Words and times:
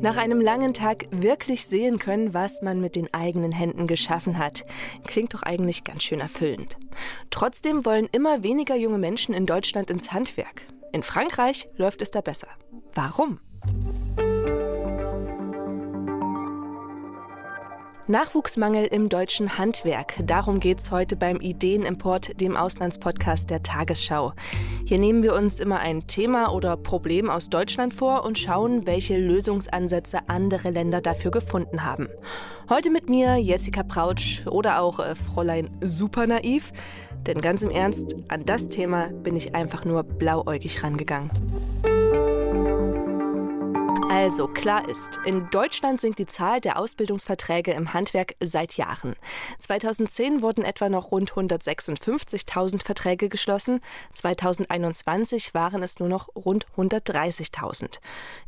Nach 0.00 0.16
einem 0.16 0.40
langen 0.40 0.72
Tag 0.74 1.06
wirklich 1.10 1.66
sehen 1.66 1.98
können, 1.98 2.32
was 2.34 2.62
man 2.62 2.80
mit 2.80 2.96
den 2.96 3.12
eigenen 3.12 3.52
Händen 3.52 3.86
geschaffen 3.86 4.38
hat. 4.38 4.64
Klingt 5.06 5.34
doch 5.34 5.42
eigentlich 5.42 5.84
ganz 5.84 6.02
schön 6.02 6.20
erfüllend. 6.20 6.76
Trotzdem 7.30 7.84
wollen 7.84 8.08
immer 8.12 8.42
weniger 8.42 8.76
junge 8.76 8.98
Menschen 8.98 9.34
in 9.34 9.46
Deutschland 9.46 9.90
ins 9.90 10.12
Handwerk. 10.12 10.66
In 10.92 11.02
Frankreich 11.02 11.68
läuft 11.76 12.02
es 12.02 12.10
da 12.10 12.20
besser. 12.20 12.48
Warum? 12.94 13.40
Nachwuchsmangel 18.08 18.84
im 18.84 19.08
deutschen 19.08 19.58
Handwerk. 19.58 20.14
Darum 20.24 20.60
geht 20.60 20.78
es 20.78 20.92
heute 20.92 21.16
beim 21.16 21.40
Ideenimport, 21.40 22.40
dem 22.40 22.56
Auslandspodcast 22.56 23.50
der 23.50 23.64
Tagesschau. 23.64 24.32
Hier 24.84 25.00
nehmen 25.00 25.24
wir 25.24 25.34
uns 25.34 25.58
immer 25.58 25.80
ein 25.80 26.06
Thema 26.06 26.52
oder 26.52 26.76
Problem 26.76 27.28
aus 27.28 27.50
Deutschland 27.50 27.92
vor 27.92 28.24
und 28.24 28.38
schauen, 28.38 28.86
welche 28.86 29.18
Lösungsansätze 29.18 30.28
andere 30.28 30.70
Länder 30.70 31.00
dafür 31.00 31.32
gefunden 31.32 31.84
haben. 31.84 32.06
Heute 32.70 32.90
mit 32.90 33.08
mir 33.08 33.38
Jessica 33.38 33.82
Prautsch 33.82 34.46
oder 34.46 34.80
auch 34.80 35.00
äh, 35.00 35.16
Fräulein 35.16 35.70
Supernaiv. 35.80 36.72
Denn 37.26 37.40
ganz 37.40 37.62
im 37.62 37.70
Ernst, 37.70 38.14
an 38.28 38.44
das 38.44 38.68
Thema 38.68 39.08
bin 39.08 39.34
ich 39.34 39.56
einfach 39.56 39.84
nur 39.84 40.04
blauäugig 40.04 40.84
rangegangen. 40.84 41.30
Also 44.10 44.48
klar 44.48 44.88
ist, 44.88 45.20
in 45.24 45.48
Deutschland 45.50 46.00
sinkt 46.00 46.18
die 46.18 46.26
Zahl 46.26 46.60
der 46.60 46.78
Ausbildungsverträge 46.78 47.72
im 47.72 47.94
Handwerk 47.94 48.34
seit 48.42 48.74
Jahren. 48.74 49.16
2010 49.58 50.42
wurden 50.42 50.64
etwa 50.64 50.88
noch 50.88 51.10
rund 51.10 51.32
156.000 51.32 52.84
Verträge 52.84 53.28
geschlossen, 53.28 53.80
2021 54.12 55.54
waren 55.54 55.82
es 55.82 55.98
nur 55.98 56.08
noch 56.08 56.28
rund 56.34 56.66
130.000. 56.76 58.00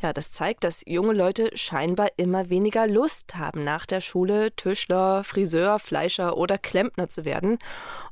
Ja, 0.02 0.12
das 0.12 0.32
zeigt, 0.32 0.64
dass 0.64 0.84
junge 0.86 1.12
Leute 1.12 1.50
scheinbar 1.54 2.08
immer 2.16 2.50
weniger 2.50 2.86
Lust 2.86 3.36
haben, 3.36 3.64
nach 3.64 3.86
der 3.86 4.00
Schule 4.00 4.54
Tischler, 4.54 5.24
Friseur, 5.24 5.78
Fleischer 5.78 6.36
oder 6.36 6.58
Klempner 6.58 7.08
zu 7.08 7.24
werden, 7.24 7.58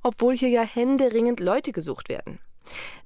obwohl 0.03 0.37
hier 0.37 0.51
ja 0.51 0.63
händeringend 0.63 1.41
Leute 1.41 1.73
gesucht 1.73 2.09
werden. 2.09 2.39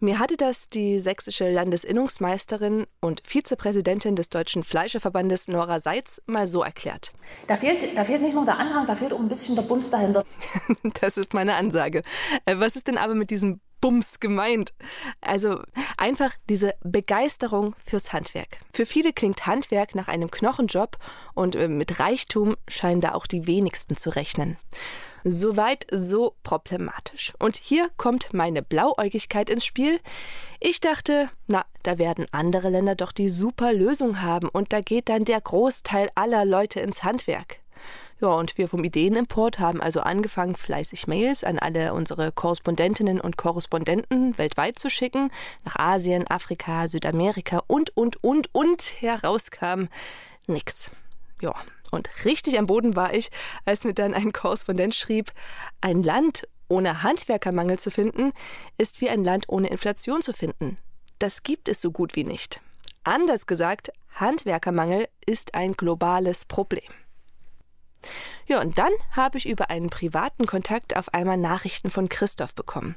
Mir 0.00 0.18
hatte 0.18 0.36
das 0.36 0.68
die 0.68 1.00
sächsische 1.00 1.50
Landesinnungsmeisterin 1.50 2.86
und 3.00 3.22
Vizepräsidentin 3.26 4.16
des 4.16 4.28
Deutschen 4.30 4.62
Fleischerverbandes 4.62 5.48
Nora 5.48 5.80
Seitz 5.80 6.22
mal 6.26 6.46
so 6.46 6.62
erklärt. 6.62 7.12
Da 7.46 7.56
fehlt, 7.56 7.96
da 7.96 8.04
fehlt 8.04 8.22
nicht 8.22 8.34
nur 8.34 8.44
der 8.44 8.58
Anhang, 8.58 8.86
da 8.86 8.96
fehlt 8.96 9.12
auch 9.12 9.20
ein 9.20 9.28
bisschen 9.28 9.56
der 9.56 9.62
Bums 9.62 9.90
dahinter. 9.90 10.24
das 11.00 11.16
ist 11.16 11.34
meine 11.34 11.56
Ansage. 11.56 12.02
Äh, 12.44 12.58
was 12.58 12.76
ist 12.76 12.88
denn 12.88 12.98
aber 12.98 13.14
mit 13.14 13.30
diesem 13.30 13.60
Bums 13.80 14.20
gemeint. 14.20 14.72
Also 15.20 15.62
einfach 15.96 16.34
diese 16.48 16.74
Begeisterung 16.82 17.74
fürs 17.84 18.12
Handwerk. 18.12 18.58
Für 18.72 18.86
viele 18.86 19.12
klingt 19.12 19.46
Handwerk 19.46 19.94
nach 19.94 20.08
einem 20.08 20.30
Knochenjob 20.30 20.98
und 21.34 21.54
äh, 21.56 21.68
mit 21.68 22.00
Reichtum 22.00 22.56
scheinen 22.68 23.00
da 23.00 23.12
auch 23.12 23.26
die 23.26 23.46
wenigsten 23.46 23.96
zu 23.96 24.10
rechnen. 24.10 24.56
Soweit 25.24 25.86
so 25.90 26.34
problematisch. 26.42 27.34
Und 27.38 27.56
hier 27.56 27.90
kommt 27.96 28.32
meine 28.32 28.62
Blauäugigkeit 28.62 29.50
ins 29.50 29.66
Spiel. 29.66 30.00
Ich 30.60 30.80
dachte, 30.80 31.30
na, 31.46 31.66
da 31.82 31.98
werden 31.98 32.26
andere 32.32 32.70
Länder 32.70 32.94
doch 32.94 33.12
die 33.12 33.28
super 33.28 33.72
Lösung 33.72 34.22
haben 34.22 34.48
und 34.48 34.72
da 34.72 34.80
geht 34.80 35.08
dann 35.08 35.24
der 35.24 35.40
Großteil 35.40 36.08
aller 36.14 36.44
Leute 36.44 36.80
ins 36.80 37.02
Handwerk. 37.02 37.58
Ja, 38.20 38.28
und 38.28 38.58
wir 38.58 38.68
vom 38.68 38.84
Ideenimport 38.84 39.58
haben 39.58 39.80
also 39.80 40.00
angefangen, 40.00 40.54
fleißig 40.54 41.06
Mails 41.06 41.42
an 41.42 41.58
alle 41.58 41.94
unsere 41.94 42.32
Korrespondentinnen 42.32 43.20
und 43.20 43.36
Korrespondenten 43.36 44.36
weltweit 44.36 44.78
zu 44.78 44.90
schicken, 44.90 45.30
nach 45.64 45.76
Asien, 45.76 46.26
Afrika, 46.26 46.86
Südamerika 46.86 47.62
und, 47.66 47.96
und, 47.96 48.22
und, 48.22 48.54
und 48.54 48.82
herauskam 49.00 49.88
nix. 50.46 50.90
Ja, 51.40 51.54
und 51.90 52.10
richtig 52.24 52.58
am 52.58 52.66
Boden 52.66 52.94
war 52.94 53.14
ich, 53.14 53.30
als 53.64 53.84
mir 53.84 53.94
dann 53.94 54.14
ein 54.14 54.32
Korrespondent 54.32 54.94
schrieb, 54.94 55.32
ein 55.80 56.02
Land 56.02 56.46
ohne 56.68 57.02
Handwerkermangel 57.02 57.78
zu 57.78 57.90
finden, 57.90 58.32
ist 58.78 59.00
wie 59.00 59.08
ein 59.08 59.24
Land 59.24 59.46
ohne 59.48 59.68
Inflation 59.68 60.22
zu 60.22 60.32
finden. 60.32 60.76
Das 61.18 61.42
gibt 61.42 61.68
es 61.68 61.80
so 61.80 61.90
gut 61.90 62.16
wie 62.16 62.24
nicht. 62.24 62.60
Anders 63.02 63.46
gesagt, 63.46 63.90
Handwerkermangel 64.14 65.08
ist 65.26 65.54
ein 65.54 65.72
globales 65.72 66.44
Problem. 66.44 66.92
Ja, 68.46 68.60
und 68.60 68.78
dann 68.78 68.92
habe 69.12 69.38
ich 69.38 69.46
über 69.46 69.70
einen 69.70 69.90
privaten 69.90 70.46
Kontakt 70.46 70.96
auf 70.96 71.12
einmal 71.14 71.36
Nachrichten 71.36 71.90
von 71.90 72.08
Christoph 72.08 72.54
bekommen. 72.54 72.96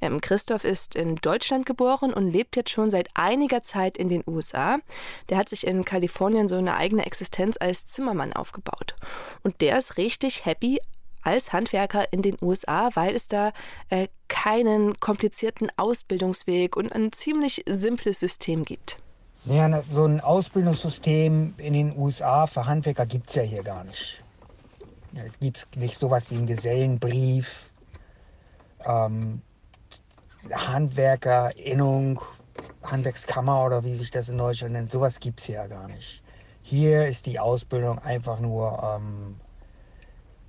Ähm, 0.00 0.20
Christoph 0.20 0.64
ist 0.64 0.94
in 0.94 1.16
Deutschland 1.16 1.66
geboren 1.66 2.12
und 2.12 2.30
lebt 2.30 2.56
jetzt 2.56 2.70
schon 2.70 2.90
seit 2.90 3.08
einiger 3.14 3.62
Zeit 3.62 3.98
in 3.98 4.08
den 4.08 4.22
USA. 4.26 4.78
Der 5.28 5.38
hat 5.38 5.48
sich 5.48 5.66
in 5.66 5.84
Kalifornien 5.84 6.48
so 6.48 6.56
eine 6.56 6.76
eigene 6.76 7.06
Existenz 7.06 7.56
als 7.60 7.86
Zimmermann 7.86 8.32
aufgebaut. 8.32 8.94
Und 9.42 9.60
der 9.60 9.76
ist 9.78 9.96
richtig 9.96 10.44
happy 10.44 10.80
als 11.22 11.52
Handwerker 11.52 12.12
in 12.12 12.22
den 12.22 12.36
USA, 12.40 12.90
weil 12.94 13.14
es 13.14 13.28
da 13.28 13.52
äh, 13.88 14.08
keinen 14.28 14.98
komplizierten 15.00 15.68
Ausbildungsweg 15.76 16.76
und 16.76 16.92
ein 16.92 17.12
ziemlich 17.12 17.62
simples 17.68 18.20
System 18.20 18.64
gibt. 18.64 18.98
Ja, 19.44 19.82
so 19.90 20.04
ein 20.04 20.20
Ausbildungssystem 20.20 21.54
in 21.56 21.72
den 21.72 21.96
USA 21.96 22.46
für 22.46 22.66
Handwerker 22.66 23.06
gibt 23.06 23.30
es 23.30 23.34
ja 23.34 23.42
hier 23.42 23.62
gar 23.62 23.82
nicht. 23.84 24.21
Gibt 25.40 25.56
es 25.58 25.68
nicht 25.76 25.98
sowas 25.98 26.30
wie 26.30 26.36
einen 26.36 26.46
Gesellenbrief, 26.46 27.70
ähm, 28.84 29.42
Handwerkerinnung, 30.50 32.20
Handwerkskammer 32.82 33.64
oder 33.64 33.84
wie 33.84 33.94
sich 33.94 34.10
das 34.10 34.28
in 34.28 34.38
Deutschland 34.38 34.72
nennt. 34.72 34.90
Sowas 34.90 35.20
gibt 35.20 35.40
es 35.40 35.46
hier 35.46 35.56
ja 35.56 35.66
gar 35.66 35.88
nicht. 35.88 36.22
Hier 36.62 37.06
ist 37.06 37.26
die 37.26 37.38
Ausbildung 37.38 37.98
einfach 37.98 38.40
nur, 38.40 38.82
ähm, 38.82 39.36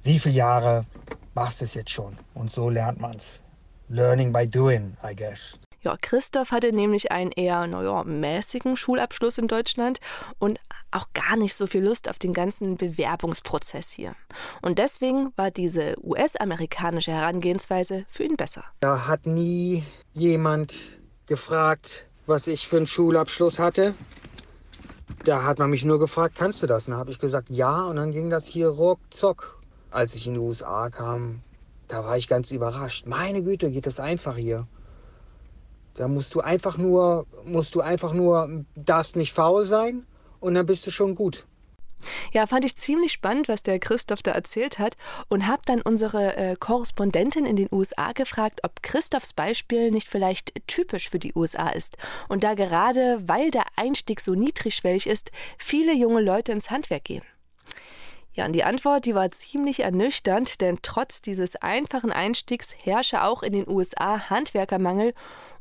wie 0.04 0.20
viele 0.20 0.36
Jahre 0.36 0.86
machst 1.34 1.62
du 1.62 1.66
es 1.66 1.74
jetzt 1.74 1.92
schon? 1.92 2.18
Und 2.34 2.52
so 2.52 2.70
lernt 2.70 3.00
man 3.00 3.18
es. 3.18 3.40
Learning 3.90 4.32
by 4.32 4.48
doing, 4.48 4.96
I 5.04 5.16
guess. 5.16 5.60
Ja, 5.84 5.98
Christoph 6.02 6.52
hatte 6.52 6.72
nämlich 6.72 7.12
einen 7.12 7.32
eher 7.32 7.68
naja, 7.68 8.06
mäßigen 8.06 8.78
Schulabschluss 8.78 9.38
in 9.38 9.50
Deutschland 9.50 10.00
und 10.40 10.62
auch 10.92 11.08
gar 11.14 11.36
nicht 11.36 11.56
so 11.56 11.68
viel 11.68 11.84
Lust 11.84 12.10
auf 12.10 12.18
den 12.18 12.34
ganzen 12.34 12.78
Bewerbungsprozess 12.78 13.92
hier. 13.92 14.16
Und 14.62 14.80
deswegen 14.80 15.34
war 15.36 15.52
diese 15.52 15.96
US-amerikanische 16.02 17.12
Herangehensweise 17.12 18.06
für 18.08 18.24
ihn 18.24 18.38
besser. 18.38 18.64
Da 18.80 19.08
hat 19.08 19.26
nie 19.26 19.84
jemand 20.14 20.98
gefragt, 21.26 22.08
was 22.28 22.48
ich 22.48 22.66
für 22.68 22.78
einen 22.78 22.88
Schulabschluss 22.88 23.60
hatte. 23.60 23.94
Da 25.26 25.44
hat 25.44 25.60
man 25.60 25.70
mich 25.70 25.84
nur 25.84 26.00
gefragt, 26.00 26.36
kannst 26.38 26.64
du 26.64 26.68
das? 26.68 26.88
Und 26.88 26.92
dann 26.92 27.00
habe 27.00 27.12
ich 27.12 27.20
gesagt, 27.20 27.50
ja. 27.50 27.84
Und 27.86 27.98
dann 27.98 28.12
ging 28.12 28.30
das 28.30 28.46
hier 28.46 28.70
ruckzuck. 28.70 29.62
Als 29.92 30.16
ich 30.16 30.28
in 30.28 30.34
die 30.34 30.40
USA 30.40 30.90
kam, 30.90 31.42
da 31.88 32.06
war 32.06 32.18
ich 32.18 32.28
ganz 32.28 32.52
überrascht. 32.52 33.06
Meine 33.06 33.44
Güte, 33.44 33.70
geht 33.70 33.86
das 33.86 34.00
einfach 34.00 34.38
hier. 34.38 34.66
Da 35.96 36.08
musst 36.08 36.34
du 36.36 36.42
einfach 36.42 36.78
nur, 36.78 37.26
musst 37.46 37.76
du 37.76 37.82
einfach 37.82 38.14
nur, 38.14 38.66
darfst 38.76 39.16
nicht 39.16 39.34
faul 39.34 39.66
sein 39.66 40.06
und 40.40 40.56
dann 40.56 40.66
bist 40.66 40.86
du 40.88 40.92
schon 40.92 41.16
gut. 41.16 41.46
Ja, 42.32 42.48
fand 42.48 42.66
ich 42.66 42.76
ziemlich 42.76 43.14
spannend, 43.14 43.48
was 43.48 43.64
der 43.64 43.80
Christoph 43.80 44.22
da 44.22 44.32
erzählt 44.32 44.80
hat 44.80 44.96
und 45.30 45.48
habe 45.48 45.62
dann 45.66 45.82
unsere 45.82 46.36
äh, 46.36 46.56
Korrespondentin 46.60 47.46
in 47.46 47.56
den 47.56 47.70
USA 47.72 48.12
gefragt, 48.12 48.62
ob 48.64 48.84
Christophs 48.84 49.34
Beispiel 49.34 49.92
nicht 49.92 50.10
vielleicht 50.10 50.54
typisch 50.68 51.10
für 51.10 51.20
die 51.20 51.34
USA 51.36 51.70
ist 51.70 51.98
und 52.28 52.44
da 52.44 52.56
gerade, 52.56 53.22
weil 53.26 53.52
der 53.52 53.66
Einstieg 53.76 54.20
so 54.20 54.36
niedrigschwellig 54.36 55.08
ist, 55.08 55.32
viele 55.58 55.94
junge 55.94 56.22
Leute 56.22 56.52
ins 56.52 56.70
Handwerk 56.70 57.06
gehen. 57.06 57.24
Ja, 58.36 58.46
und 58.48 58.54
die 58.54 58.64
Antwort, 58.64 59.06
die 59.06 59.14
war 59.14 59.30
ziemlich 59.30 59.82
ernüchternd, 59.82 60.60
denn 60.60 60.80
trotz 60.82 61.22
dieses 61.22 61.56
einfachen 61.56 62.12
Einstiegs 62.12 62.74
herrsche 62.84 63.24
auch 63.24 63.44
in 63.44 63.54
den 63.54 63.70
USA 63.70 64.32
Handwerkermangel 64.32 65.14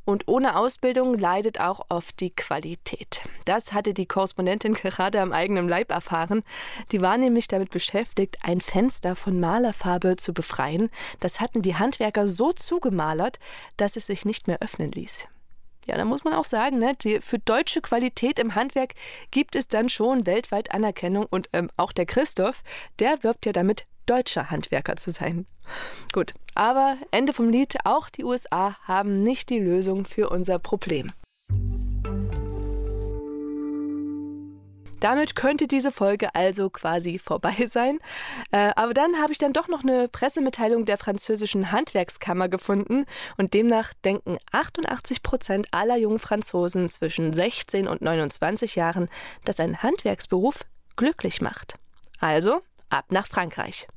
und 0.04 0.28
ohne 0.28 0.56
Ausbildung 0.56 1.16
leidet 1.16 1.60
auch 1.60 1.86
oft 1.88 2.20
die 2.20 2.34
Qualität. 2.34 3.20
Das 3.44 3.72
hatte 3.72 3.94
die 3.94 4.06
Korrespondentin 4.06 4.74
gerade 4.74 5.20
am 5.20 5.32
eigenen 5.32 5.68
Leib 5.68 5.90
erfahren. 5.90 6.42
Die 6.90 7.00
war 7.00 7.16
nämlich 7.18 7.48
damit 7.48 7.70
beschäftigt, 7.70 8.38
ein 8.42 8.60
Fenster 8.60 9.16
von 9.16 9.40
Malerfarbe 9.40 10.16
zu 10.16 10.32
befreien. 10.32 10.90
Das 11.20 11.40
hatten 11.40 11.62
die 11.62 11.76
Handwerker 11.76 12.28
so 12.28 12.52
zugemalert, 12.52 13.38
dass 13.76 13.96
es 13.96 14.06
sich 14.06 14.24
nicht 14.24 14.46
mehr 14.46 14.60
öffnen 14.60 14.92
ließ. 14.92 15.28
Ja, 15.86 15.96
da 15.96 16.04
muss 16.04 16.24
man 16.24 16.34
auch 16.34 16.44
sagen, 16.44 16.78
ne, 16.78 16.94
die, 17.02 17.20
für 17.20 17.38
deutsche 17.38 17.80
Qualität 17.80 18.38
im 18.38 18.54
Handwerk 18.54 18.94
gibt 19.30 19.56
es 19.56 19.68
dann 19.68 19.88
schon 19.88 20.26
weltweit 20.26 20.72
Anerkennung 20.72 21.26
und 21.28 21.48
ähm, 21.52 21.70
auch 21.76 21.92
der 21.92 22.06
Christoph, 22.06 22.62
der 22.98 23.22
wirbt 23.22 23.46
ja 23.46 23.52
damit, 23.52 23.86
deutscher 24.06 24.50
Handwerker 24.50 24.96
zu 24.96 25.10
sein. 25.10 25.46
Gut, 26.12 26.34
aber 26.54 26.96
Ende 27.10 27.32
vom 27.32 27.48
Lied, 27.48 27.76
auch 27.84 28.10
die 28.10 28.24
USA 28.24 28.76
haben 28.82 29.22
nicht 29.22 29.50
die 29.50 29.60
Lösung 29.60 30.04
für 30.04 30.28
unser 30.28 30.58
Problem. 30.58 31.12
Damit 35.02 35.34
könnte 35.34 35.66
diese 35.66 35.90
Folge 35.90 36.32
also 36.36 36.70
quasi 36.70 37.18
vorbei 37.22 37.66
sein. 37.66 37.98
Äh, 38.52 38.70
aber 38.76 38.94
dann 38.94 39.20
habe 39.20 39.32
ich 39.32 39.38
dann 39.38 39.52
doch 39.52 39.66
noch 39.66 39.82
eine 39.82 40.08
Pressemitteilung 40.08 40.84
der 40.84 40.96
französischen 40.96 41.72
Handwerkskammer 41.72 42.48
gefunden 42.48 43.06
und 43.36 43.52
demnach 43.52 43.92
denken 44.04 44.38
88 44.52 45.24
Prozent 45.24 45.66
aller 45.72 45.96
jungen 45.96 46.20
Franzosen 46.20 46.88
zwischen 46.88 47.32
16 47.32 47.88
und 47.88 48.00
29 48.00 48.76
Jahren, 48.76 49.08
dass 49.44 49.58
ein 49.58 49.82
Handwerksberuf 49.82 50.60
glücklich 50.94 51.40
macht. 51.40 51.74
Also 52.20 52.60
ab 52.88 53.06
nach 53.10 53.26
Frankreich 53.26 53.88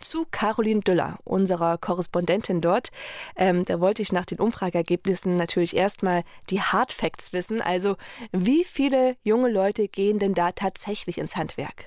zu 0.00 0.26
Caroline 0.30 0.80
Düller, 0.80 1.18
unserer 1.24 1.78
Korrespondentin 1.78 2.60
dort. 2.60 2.90
Ähm, 3.36 3.64
da 3.64 3.80
wollte 3.80 4.02
ich 4.02 4.12
nach 4.12 4.26
den 4.26 4.40
Umfrageergebnissen 4.40 5.36
natürlich 5.36 5.76
erstmal 5.76 6.24
die 6.50 6.60
Hard 6.60 6.92
Facts 6.92 7.32
wissen. 7.32 7.62
Also, 7.62 7.96
wie 8.32 8.64
viele 8.64 9.16
junge 9.22 9.50
Leute 9.50 9.88
gehen 9.88 10.18
denn 10.18 10.34
da 10.34 10.52
tatsächlich 10.52 11.18
ins 11.18 11.36
Handwerk? 11.36 11.86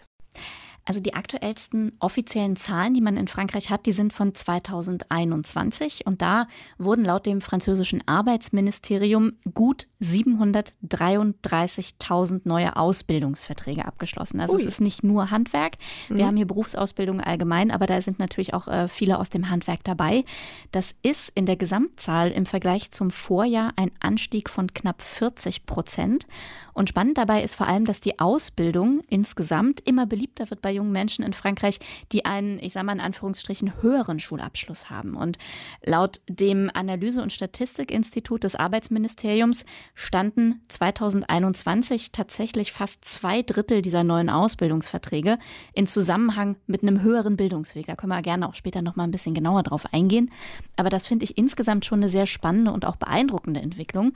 Also 0.86 1.00
die 1.00 1.16
aktuellsten 1.16 1.94
offiziellen 2.00 2.56
Zahlen, 2.56 2.94
die 2.94 3.02
man 3.02 3.18
in 3.18 3.28
Frankreich 3.28 3.72
hat, 3.72 3.88
die 3.88 3.92
sind 3.92 4.14
von 4.14 4.36
2021 4.36 6.06
und 6.06 6.22
da 6.22 6.48
wurden 6.78 7.04
laut 7.04 7.26
dem 7.26 7.42
französischen 7.42 8.08
Arbeitsministerium 8.08 9.34
gut 9.56 9.88
733.000 10.00 12.42
neue 12.44 12.76
Ausbildungsverträge 12.76 13.86
abgeschlossen. 13.86 14.40
Also 14.40 14.54
Ui. 14.54 14.60
es 14.60 14.68
ist 14.68 14.80
nicht 14.80 15.04
nur 15.04 15.32
Handwerk. 15.32 15.78
Wir 16.08 16.18
mhm. 16.18 16.28
haben 16.28 16.38
hier 16.38 16.46
Berufsausbildung 16.46 17.20
allgemein, 17.20 17.72
aber 17.72 17.88
da 17.88 18.00
sind 18.00 18.20
natürlich 18.20 18.54
auch 18.54 18.68
äh, 18.68 18.88
viele 18.88 19.18
aus 19.18 19.32
dem 19.32 19.50
Handwerk 19.50 19.84
dabei. 19.84 20.24
Das 20.72 20.94
ist 21.02 21.32
in 21.34 21.48
der 21.48 21.56
Gesamtzahl 21.56 22.30
im 22.30 22.46
Vergleich 22.46 22.92
zum 22.92 23.10
Vorjahr 23.10 23.74
ein 23.76 23.90
Anstieg 24.00 24.52
von 24.52 24.72
knapp 24.72 25.02
40 25.02 25.66
Prozent. 25.66 26.28
Und 26.74 26.90
spannend 26.90 27.18
dabei 27.18 27.42
ist 27.42 27.56
vor 27.56 27.68
allem, 27.68 27.86
dass 27.86 28.02
die 28.02 28.20
Ausbildung 28.20 29.02
insgesamt 29.10 29.82
immer 29.88 30.06
beliebter 30.06 30.52
wird 30.52 30.62
bei 30.62 30.75
jungen 30.76 30.92
Menschen 30.92 31.26
in 31.26 31.34
Frankreich, 31.34 31.80
die 32.12 32.26
einen, 32.26 32.60
ich 32.60 32.74
sage 32.74 32.86
mal 32.86 32.94
in 32.94 33.02
Anführungsstrichen, 33.02 33.82
höheren 33.82 34.20
Schulabschluss 34.20 34.90
haben. 34.90 35.16
Und 35.16 35.38
laut 35.84 36.22
dem 36.30 36.70
Analyse- 36.74 37.22
und 37.22 37.34
Statistikinstitut 37.34 38.44
des 38.44 38.56
Arbeitsministeriums 38.56 39.66
standen 39.94 40.62
2021 40.68 42.12
tatsächlich 42.12 42.72
fast 42.72 43.06
zwei 43.06 43.42
Drittel 43.42 43.82
dieser 43.82 44.04
neuen 44.04 44.30
Ausbildungsverträge 44.30 45.38
in 45.74 45.88
Zusammenhang 45.88 46.58
mit 46.68 46.84
einem 46.84 47.02
höheren 47.02 47.38
Bildungsweg. 47.38 47.88
Da 47.88 47.96
können 47.96 48.12
wir 48.12 48.22
gerne 48.22 48.48
auch 48.48 48.56
später 48.56 48.82
noch 48.82 48.96
mal 48.96 49.04
ein 49.04 49.12
bisschen 49.12 49.34
genauer 49.34 49.64
drauf 49.64 49.94
eingehen. 49.94 50.32
Aber 50.76 50.90
das 50.90 51.08
finde 51.08 51.26
ich 51.26 51.38
insgesamt 51.38 51.86
schon 51.86 52.00
eine 52.00 52.10
sehr 52.10 52.26
spannende 52.26 52.72
und 52.72 52.86
auch 52.86 52.96
beeindruckende 52.96 53.62
Entwicklung. 53.62 54.14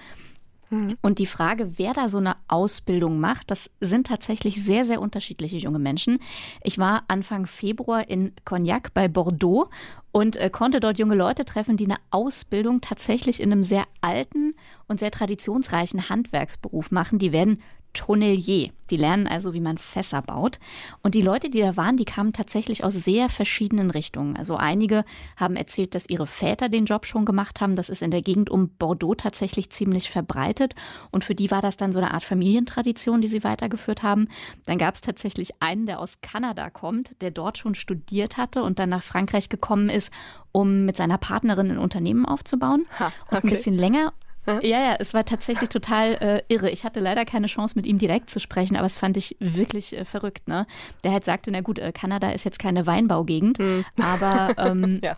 Mhm. 0.69 0.97
Und 1.01 1.19
die 1.19 1.25
Frage, 1.25 1.77
wer 1.77 1.93
da 1.93 2.09
so 2.09 2.17
eine 2.17 2.35
Ausbildung 2.47 3.19
macht, 3.19 3.51
das 3.51 3.69
sind 3.79 4.07
tatsächlich 4.07 4.63
sehr, 4.63 4.85
sehr 4.85 5.01
unterschiedliche 5.01 5.57
junge 5.57 5.79
Menschen. 5.79 6.19
Ich 6.63 6.77
war 6.77 7.03
Anfang 7.07 7.45
Februar 7.47 8.09
in 8.09 8.33
Cognac 8.45 8.93
bei 8.93 9.07
Bordeaux 9.07 9.69
und 10.11 10.35
äh, 10.37 10.49
konnte 10.49 10.79
dort 10.79 10.99
junge 10.99 11.15
Leute 11.15 11.45
treffen, 11.45 11.77
die 11.77 11.85
eine 11.85 11.97
Ausbildung 12.11 12.81
tatsächlich 12.81 13.41
in 13.41 13.51
einem 13.51 13.63
sehr 13.63 13.83
alten 14.01 14.55
und 14.87 14.99
sehr 14.99 15.11
traditionsreichen 15.11 16.09
Handwerksberuf 16.09 16.91
machen. 16.91 17.19
Die 17.19 17.31
werden 17.31 17.61
Tonnelier. 17.93 18.71
Die 18.89 18.97
lernen 18.97 19.27
also, 19.27 19.53
wie 19.53 19.59
man 19.59 19.77
Fässer 19.77 20.21
baut. 20.21 20.59
Und 21.03 21.15
die 21.15 21.21
Leute, 21.21 21.49
die 21.49 21.61
da 21.61 21.77
waren, 21.77 21.97
die 21.97 22.05
kamen 22.05 22.33
tatsächlich 22.33 22.83
aus 22.83 22.93
sehr 22.93 23.29
verschiedenen 23.29 23.91
Richtungen. 23.91 24.35
Also 24.35 24.55
einige 24.55 25.05
haben 25.37 25.55
erzählt, 25.55 25.95
dass 25.95 26.09
ihre 26.09 26.27
Väter 26.27 26.69
den 26.69 26.85
Job 26.85 27.05
schon 27.05 27.25
gemacht 27.25 27.61
haben. 27.61 27.75
Das 27.75 27.89
ist 27.89 28.01
in 28.01 28.11
der 28.11 28.21
Gegend 28.21 28.49
um 28.49 28.69
Bordeaux 28.69 29.15
tatsächlich 29.15 29.69
ziemlich 29.69 30.09
verbreitet. 30.09 30.75
Und 31.11 31.23
für 31.23 31.35
die 31.35 31.51
war 31.51 31.61
das 31.61 31.77
dann 31.77 31.93
so 31.93 31.99
eine 31.99 32.13
Art 32.13 32.23
Familientradition, 32.23 33.21
die 33.21 33.27
sie 33.27 33.43
weitergeführt 33.43 34.03
haben. 34.03 34.27
Dann 34.65 34.77
gab 34.77 34.95
es 34.95 35.01
tatsächlich 35.01 35.61
einen, 35.61 35.85
der 35.85 35.99
aus 35.99 36.19
Kanada 36.21 36.69
kommt, 36.69 37.21
der 37.21 37.31
dort 37.31 37.57
schon 37.57 37.75
studiert 37.75 38.37
hatte 38.37 38.63
und 38.63 38.79
dann 38.79 38.89
nach 38.89 39.03
Frankreich 39.03 39.49
gekommen 39.49 39.89
ist, 39.89 40.11
um 40.51 40.85
mit 40.85 40.97
seiner 40.97 41.17
Partnerin 41.17 41.71
ein 41.71 41.77
Unternehmen 41.77 42.25
aufzubauen. 42.25 42.85
Ha, 42.99 43.11
okay. 43.27 43.35
Und 43.35 43.43
ein 43.43 43.49
bisschen 43.49 43.75
länger 43.75 44.13
ja, 44.47 44.61
ja, 44.61 44.95
es 44.99 45.13
war 45.13 45.25
tatsächlich 45.25 45.69
total 45.69 46.13
äh, 46.15 46.53
irre. 46.53 46.69
Ich 46.69 46.83
hatte 46.83 46.99
leider 46.99 47.25
keine 47.25 47.47
Chance, 47.47 47.75
mit 47.75 47.85
ihm 47.85 47.97
direkt 47.97 48.29
zu 48.29 48.39
sprechen, 48.39 48.75
aber 48.75 48.87
es 48.87 48.97
fand 48.97 49.17
ich 49.17 49.35
wirklich 49.39 49.97
äh, 49.97 50.05
verrückt. 50.05 50.47
Ne? 50.47 50.65
Der 51.03 51.11
halt 51.11 51.25
sagte, 51.25 51.51
na 51.51 51.61
gut, 51.61 51.79
äh, 51.79 51.91
Kanada 51.91 52.31
ist 52.31 52.45
jetzt 52.45 52.59
keine 52.59 52.87
Weinbaugegend, 52.87 53.59
mhm. 53.59 53.85
aber 54.01 54.55
ähm, 54.57 54.99
ja. 55.03 55.17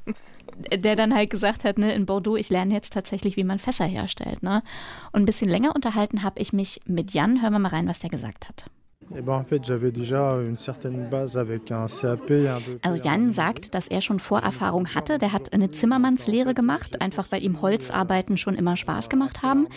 der 0.75 0.95
dann 0.95 1.13
halt 1.15 1.29
gesagt 1.29 1.63
hat, 1.63 1.77
ne, 1.77 1.93
in 1.93 2.05
Bordeaux, 2.05 2.35
ich 2.35 2.49
lerne 2.49 2.73
jetzt 2.73 2.93
tatsächlich, 2.93 3.37
wie 3.37 3.43
man 3.43 3.59
Fässer 3.59 3.85
herstellt. 3.85 4.43
Ne? 4.43 4.63
Und 5.11 5.21
ein 5.21 5.25
bisschen 5.25 5.49
länger 5.49 5.75
unterhalten 5.75 6.23
habe 6.23 6.39
ich 6.39 6.53
mich 6.53 6.81
mit 6.85 7.13
Jan. 7.13 7.41
Hören 7.41 7.53
wir 7.53 7.59
mal 7.59 7.69
rein, 7.69 7.87
was 7.87 7.99
der 7.99 8.09
gesagt 8.09 8.49
hat. 8.49 8.65
Also 12.81 13.03
Jan 13.03 13.33
sagt, 13.33 13.75
dass 13.75 13.87
er 13.87 14.01
schon 14.01 14.19
Vorerfahrung 14.19 14.87
hatte. 14.95 15.17
Der 15.17 15.33
hat 15.33 15.53
eine 15.53 15.69
Zimmermannslehre 15.69 16.53
gemacht, 16.53 17.01
einfach 17.01 17.27
weil 17.31 17.43
ihm 17.43 17.61
Holzarbeiten 17.61 18.37
schon 18.37 18.55
immer 18.55 18.77
Spaß 18.77 19.09
gemacht 19.09 19.41
haben. 19.41 19.67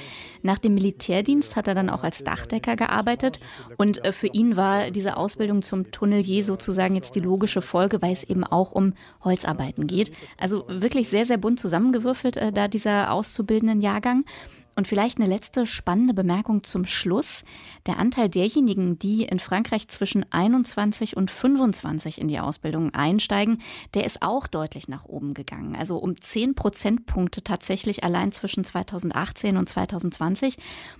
Nach 0.42 0.58
dem 0.58 0.74
Militärdienst 0.74 1.56
hat 1.56 1.68
er 1.68 1.74
dann 1.74 1.90
auch 1.90 2.04
als 2.04 2.22
Dachdecker 2.24 2.76
gearbeitet. 2.76 3.40
Und 3.76 4.04
äh, 4.04 4.12
für 4.12 4.28
ihn 4.28 4.56
war 4.56 4.90
diese 4.90 5.16
Ausbildung 5.16 5.62
zum 5.62 5.90
Tunnelier 5.90 6.44
sozusagen 6.44 6.94
jetzt 6.94 7.14
die 7.14 7.20
logische 7.20 7.62
Folge, 7.62 8.02
weil 8.02 8.12
es 8.12 8.24
eben 8.24 8.44
auch 8.44 8.72
um 8.72 8.94
Holzarbeiten 9.22 9.86
geht. 9.86 10.12
Also 10.38 10.64
wirklich 10.68 11.08
sehr, 11.08 11.24
sehr 11.24 11.38
bunt 11.38 11.58
zusammengewürfelt, 11.58 12.36
äh, 12.36 12.52
da 12.52 12.68
dieser 12.68 13.12
auszubildenden 13.12 13.80
Jahrgang. 13.80 14.24
Und 14.76 14.88
vielleicht 14.88 15.18
eine 15.18 15.28
letzte 15.28 15.66
spannende 15.66 16.14
Bemerkung 16.14 16.64
zum 16.64 16.84
Schluss. 16.84 17.44
Der 17.86 17.98
Anteil 17.98 18.28
derjenigen, 18.28 18.98
die 18.98 19.24
in 19.24 19.38
Frankreich 19.38 19.88
zwischen 19.88 20.24
21 20.30 21.16
und 21.16 21.30
25 21.30 22.20
in 22.20 22.28
die 22.28 22.40
Ausbildung 22.40 22.92
einsteigen, 22.92 23.62
der 23.94 24.04
ist 24.04 24.22
auch 24.22 24.46
deutlich 24.46 24.88
nach 24.88 25.04
oben 25.04 25.34
gegangen. 25.34 25.76
Also 25.76 25.98
um 25.98 26.20
10 26.20 26.54
Prozentpunkte 26.54 27.42
tatsächlich 27.42 28.02
allein 28.04 28.32
zwischen 28.32 28.64
2018 28.64 29.56
und 29.56 29.68
2020. 29.68 30.56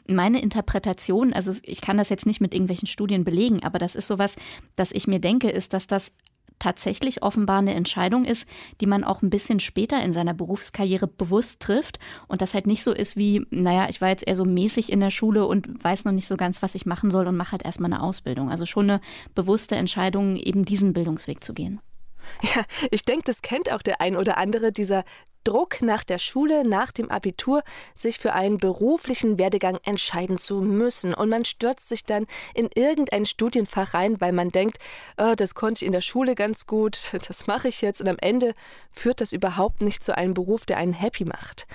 Meine 0.06 0.40
Interpretation, 0.40 1.32
also 1.32 1.52
ich 1.62 1.80
kann 1.80 1.96
das 1.96 2.10
jetzt 2.10 2.26
nicht 2.26 2.40
mit 2.40 2.54
irgendwelchen 2.54 2.86
Studien 2.86 3.24
belegen, 3.24 3.62
aber 3.62 3.78
das 3.78 3.96
ist 3.96 4.06
sowas, 4.06 4.36
dass 4.76 4.92
ich 4.92 5.06
mir 5.06 5.18
denke, 5.18 5.50
ist, 5.50 5.72
dass 5.72 5.86
das 5.86 6.12
tatsächlich 6.58 7.22
offenbar 7.22 7.58
eine 7.58 7.74
Entscheidung 7.74 8.24
ist, 8.24 8.46
die 8.80 8.86
man 8.86 9.04
auch 9.04 9.22
ein 9.22 9.30
bisschen 9.30 9.60
später 9.60 10.02
in 10.02 10.12
seiner 10.12 10.34
Berufskarriere 10.34 11.06
bewusst 11.06 11.60
trifft 11.60 11.98
und 12.28 12.42
das 12.42 12.54
halt 12.54 12.66
nicht 12.66 12.84
so 12.84 12.92
ist 12.92 13.16
wie, 13.16 13.46
naja, 13.50 13.88
ich 13.88 14.00
war 14.00 14.08
jetzt 14.08 14.26
eher 14.26 14.36
so 14.36 14.44
mäßig 14.44 14.90
in 14.90 15.00
der 15.00 15.10
Schule 15.10 15.46
und 15.46 15.82
weiß 15.82 16.04
noch 16.04 16.12
nicht 16.12 16.28
so 16.28 16.36
ganz, 16.36 16.62
was 16.62 16.74
ich 16.74 16.86
machen 16.86 17.10
soll 17.10 17.26
und 17.26 17.36
mache 17.36 17.52
halt 17.52 17.64
erstmal 17.64 17.92
eine 17.92 18.02
Ausbildung. 18.02 18.50
Also 18.50 18.66
schon 18.66 18.90
eine 18.90 19.00
bewusste 19.34 19.76
Entscheidung, 19.76 20.36
eben 20.36 20.64
diesen 20.64 20.92
Bildungsweg 20.92 21.44
zu 21.44 21.54
gehen. 21.54 21.80
Ja, 22.54 22.64
ich 22.90 23.02
denke, 23.02 23.24
das 23.24 23.42
kennt 23.42 23.72
auch 23.72 23.82
der 23.82 24.00
ein 24.00 24.16
oder 24.16 24.36
andere, 24.36 24.70
dieser 24.70 25.04
Druck 25.44 25.82
nach 25.82 26.04
der 26.04 26.18
Schule, 26.18 26.66
nach 26.66 26.90
dem 26.90 27.10
Abitur, 27.10 27.62
sich 27.94 28.18
für 28.18 28.32
einen 28.32 28.58
beruflichen 28.58 29.38
Werdegang 29.38 29.78
entscheiden 29.84 30.38
zu 30.38 30.62
müssen. 30.62 31.14
Und 31.14 31.28
man 31.28 31.44
stürzt 31.44 31.88
sich 31.88 32.04
dann 32.04 32.26
in 32.54 32.70
irgendein 32.74 33.26
Studienfach 33.26 33.94
rein, 33.94 34.20
weil 34.20 34.32
man 34.32 34.50
denkt, 34.50 34.78
oh, 35.19 35.34
das 35.36 35.54
konnte 35.54 35.84
ich 35.84 35.86
in 35.86 35.93
der 35.93 36.00
Schule 36.00 36.34
ganz 36.34 36.66
gut, 36.66 37.10
das 37.28 37.46
mache 37.46 37.69
ich 37.69 37.82
jetzt. 37.82 38.00
Und 38.00 38.08
am 38.08 38.16
Ende 38.19 38.54
führt 38.90 39.20
das 39.20 39.32
überhaupt 39.32 39.82
nicht 39.82 40.02
zu 40.02 40.16
einem 40.16 40.34
Beruf, 40.34 40.64
der 40.64 40.78
einen 40.78 40.94
happy 40.94 41.24
macht. 41.24 41.66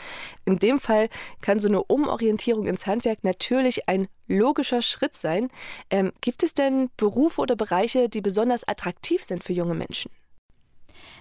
In 0.45 0.57
dem 0.57 0.79
Fall 0.79 1.09
kann 1.41 1.59
so 1.59 1.67
eine 1.67 1.83
Umorientierung 1.83 2.65
ins 2.65 2.87
Handwerk 2.87 3.23
natürlich 3.23 3.87
ein 3.87 4.07
logischer 4.27 4.81
Schritt 4.81 5.15
sein. 5.15 5.49
Ähm, 5.89 6.11
gibt 6.21 6.43
es 6.43 6.53
denn 6.53 6.89
Berufe 6.97 7.41
oder 7.41 7.55
Bereiche, 7.55 8.09
die 8.09 8.21
besonders 8.21 8.67
attraktiv 8.67 9.23
sind 9.23 9.43
für 9.43 9.53
junge 9.53 9.75
Menschen? 9.75 10.11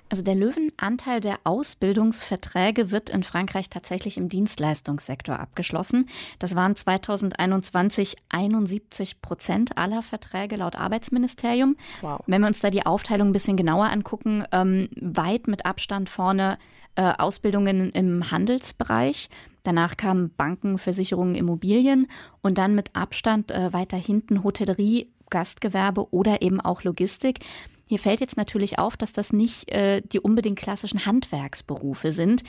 Also 0.08 0.22
der 0.22 0.34
Löwenanteil 0.34 1.20
der 1.20 1.38
Ausbildungsverträge 1.44 2.90
wird 2.90 3.10
in 3.10 3.22
Frankreich 3.22 3.68
tatsächlich 3.68 4.16
im 4.16 4.28
Dienstleistungssektor 4.28 5.38
abgeschlossen. 5.38 6.08
Das 6.38 6.54
waren 6.54 6.76
2021 6.76 8.16
71 8.30 9.20
Prozent 9.20 9.76
aller 9.76 10.02
Verträge 10.02 10.56
laut 10.56 10.76
Arbeitsministerium. 10.76 11.76
Wow. 12.00 12.20
Wenn 12.26 12.40
wir 12.40 12.48
uns 12.48 12.60
da 12.60 12.70
die 12.70 12.86
Aufteilung 12.86 13.28
ein 13.28 13.32
bisschen 13.32 13.56
genauer 13.56 13.90
angucken, 13.90 14.44
ähm, 14.52 14.88
weit 14.96 15.46
mit 15.46 15.66
Abstand 15.66 16.08
vorne 16.08 16.58
äh, 16.98 17.12
Ausbildungen 17.16 17.90
im 17.90 18.30
Handelsbereich. 18.30 19.28
Danach 19.62 19.96
kamen 19.96 20.30
Banken, 20.36 20.78
Versicherungen, 20.78 21.34
Immobilien 21.34 22.08
und 22.42 22.58
dann 22.58 22.74
mit 22.74 22.96
Abstand 22.96 23.50
äh, 23.50 23.72
weiter 23.72 23.96
hinten 23.96 24.42
Hotellerie, 24.42 25.10
Gastgewerbe 25.30 26.12
oder 26.12 26.42
eben 26.42 26.60
auch 26.60 26.84
Logistik. 26.84 27.40
Hier 27.88 27.98
fällt 27.98 28.20
jetzt 28.20 28.36
natürlich 28.36 28.78
auf, 28.78 28.96
dass 28.96 29.12
das 29.12 29.32
nicht 29.32 29.70
äh, 29.70 30.02
die 30.02 30.20
unbedingt 30.20 30.58
klassischen 30.58 31.06
Handwerksberufe 31.06 32.12
sind. 32.12 32.42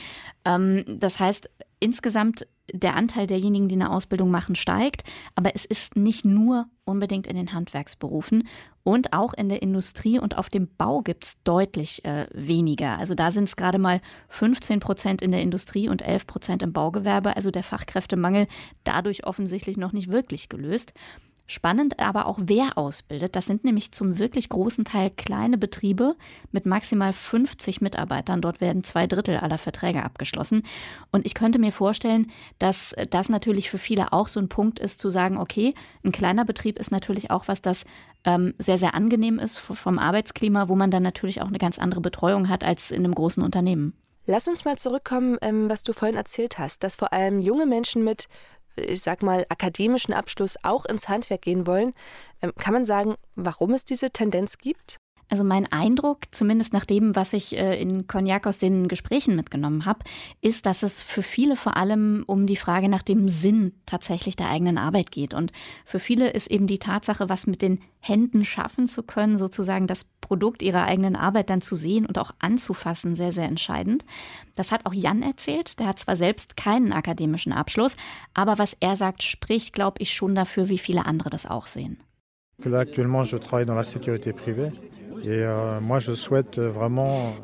Ähm, 0.46 0.84
das 0.88 1.20
heißt, 1.20 1.50
insgesamt 1.80 2.46
der 2.74 2.96
Anteil 2.96 3.26
derjenigen, 3.26 3.68
die 3.68 3.76
eine 3.76 3.92
Ausbildung 3.92 4.30
machen, 4.30 4.56
steigt, 4.56 5.04
aber 5.36 5.56
es 5.56 5.66
ist 5.66 5.96
nicht 5.96 6.26
nur 6.26 6.68
unbedingt 6.86 7.26
in 7.28 7.36
den 7.36 7.54
Handwerksberufen 7.54 8.48
und 8.84 9.14
auch 9.14 9.34
in 9.34 9.50
der 9.50 9.62
Industrie 9.62 10.20
und 10.20 10.38
auf 10.38 10.50
dem 10.50 10.68
Bau 10.78 11.02
gibt 11.02 11.26
es 11.26 11.44
deutlich 11.44 12.04
äh, 12.06 12.28
weniger. 12.34 12.98
Also 12.98 13.16
da 13.16 13.32
sind 13.32 13.46
es 13.46 13.56
gerade 13.56 13.78
mal 13.78 14.02
15 14.30 14.80
Prozent 14.80 15.22
in 15.22 15.32
der 15.32 15.42
Industrie 15.42 15.90
und 15.90 16.02
11 16.02 16.28
Prozent 16.28 16.64
im 16.64 16.74
Baugewerbe, 16.74 17.36
also 17.36 17.52
der 17.52 17.64
Fachkräftemangel 17.64 18.48
dadurch 18.84 19.26
offensichtlich 19.26 19.78
noch 19.78 19.94
nicht 19.94 20.10
wirklich 20.10 20.50
gelöst. 20.50 20.94
Spannend 21.52 22.00
aber 22.00 22.28
auch, 22.28 22.38
wer 22.40 22.78
ausbildet. 22.78 23.36
Das 23.36 23.48
sind 23.48 23.64
nämlich 23.64 23.92
zum 23.92 24.20
wirklich 24.20 24.50
großen 24.50 24.86
Teil 24.86 25.10
kleine 25.10 25.58
Betriebe 25.58 26.16
mit 26.52 26.68
maximal 26.68 27.12
50 27.12 27.82
Mitarbeitern. 27.82 28.40
Dort 28.40 28.62
werden 28.62 28.84
zwei 28.84 29.08
Drittel 29.08 29.38
aller 29.38 29.58
Verträge 29.58 30.04
abgeschlossen. 30.04 30.62
Und 31.12 31.26
ich 31.26 31.34
könnte 31.34 31.58
mir 31.58 31.72
vorstellen, 31.72 32.30
dass 32.60 32.94
das 33.10 33.30
natürlich 33.30 33.72
für 33.72 33.80
viele 33.80 34.14
auch 34.14 34.28
so 34.28 34.40
ein 34.40 34.48
Punkt 34.48 34.78
ist, 34.78 35.02
zu 35.02 35.10
sagen, 35.10 35.40
okay, 35.40 35.74
ein 36.06 36.12
kleiner 36.12 36.46
Betrieb 36.46 36.78
ist 36.78 36.92
natürlich 36.92 37.32
auch 37.32 37.48
was, 37.48 37.64
das 37.64 37.84
ähm, 38.26 38.54
sehr, 38.60 38.78
sehr 38.78 38.94
angenehm 38.94 39.40
ist 39.40 39.58
vom 39.58 39.98
Arbeitsklima, 39.98 40.70
wo 40.70 40.76
man 40.76 40.92
dann 40.92 41.02
natürlich 41.02 41.42
auch 41.42 41.48
eine 41.48 41.58
ganz 41.58 41.80
andere 41.80 42.02
Betreuung 42.02 42.48
hat 42.48 42.64
als 42.64 42.92
in 42.92 43.04
einem 43.04 43.16
großen 43.16 43.42
Unternehmen. 43.42 43.96
Lass 44.28 44.48
uns 44.48 44.66
mal 44.66 44.78
zurückkommen, 44.78 45.40
ähm, 45.42 45.68
was 45.68 45.82
du 45.82 45.94
vorhin 45.94 46.16
erzählt 46.16 46.60
hast, 46.60 46.84
dass 46.84 46.96
vor 46.96 47.12
allem 47.12 47.40
junge 47.40 47.66
Menschen 47.66 48.04
mit 48.04 48.28
ich 48.80 49.02
sag 49.02 49.24
mal, 49.24 49.46
akademischen 49.50 50.14
Abschluss 50.14 50.58
auch 50.64 50.86
ins 50.86 51.10
Handwerk 51.10 51.42
gehen 51.42 51.68
wollen. 51.68 51.94
Ähm, 52.42 52.54
kann 52.58 52.74
man 52.74 52.86
sagen, 52.86 53.16
warum 53.36 53.74
es 53.74 53.86
diese 53.86 54.12
Tendenz 54.12 54.58
gibt? 54.58 54.98
Also 55.30 55.44
mein 55.44 55.72
Eindruck, 55.72 56.22
zumindest 56.32 56.74
nach 56.74 56.86
dem, 56.86 57.16
was 57.16 57.34
ich 57.34 57.56
äh, 57.56 57.80
in 57.80 58.08
Cognac 58.08 58.48
aus 58.48 58.58
den 58.58 58.88
Gesprächen 58.88 59.36
mitgenommen 59.36 59.86
habe, 59.86 60.00
ist, 60.42 60.66
dass 60.66 60.82
es 60.82 61.04
für 61.04 61.22
viele 61.22 61.56
vor 61.56 61.78
allem 61.78 62.24
um 62.26 62.48
die 62.48 62.56
Frage 62.56 62.90
nach 62.90 63.04
dem 63.04 63.30
Sinn 63.30 63.74
tatsächlich 63.86 64.36
der 64.36 64.50
eigenen 64.50 64.80
Arbeit 64.80 65.12
geht. 65.12 65.36
Und 65.36 65.52
für 65.86 66.00
viele 66.00 66.32
ist 66.32 66.50
eben 66.50 66.66
die 66.66 66.80
Tatsache, 66.80 67.30
was 67.30 67.46
mit 67.46 67.62
den 67.62 67.80
Händen 68.00 68.44
schaffen 68.44 68.88
zu 68.88 69.04
können, 69.04 69.38
sozusagen 69.38 69.86
das 69.86 70.06
Produkt 70.20 70.64
ihrer 70.64 70.86
eigenen 70.86 71.16
Arbeit 71.16 71.52
dann 71.52 71.62
zu 71.62 71.76
sehen 71.76 72.08
und 72.08 72.18
auch 72.18 72.32
anzufassen, 72.40 73.16
sehr, 73.16 73.32
sehr 73.32 73.46
entscheidend. 73.46 74.06
Das 74.56 74.72
hat 74.72 74.88
auch 74.88 74.94
Jan 74.94 75.22
erzählt. 75.22 75.80
Der 75.80 75.86
hat 75.86 76.00
zwar 76.00 76.16
selbst 76.16 76.58
keinen 76.58 76.92
akademischen 76.92 77.54
Abschluss, 77.54 77.98
aber 78.34 78.58
was 78.58 78.76
er 78.80 78.96
sagt, 78.96 79.22
spricht, 79.22 79.74
glaube 79.74 80.02
ich, 80.02 80.12
schon 80.12 80.34
dafür, 80.34 80.70
wie 80.70 80.80
viele 80.80 81.06
andere 81.06 81.30
das 81.30 81.46
auch 81.46 81.68
sehen. 81.68 82.02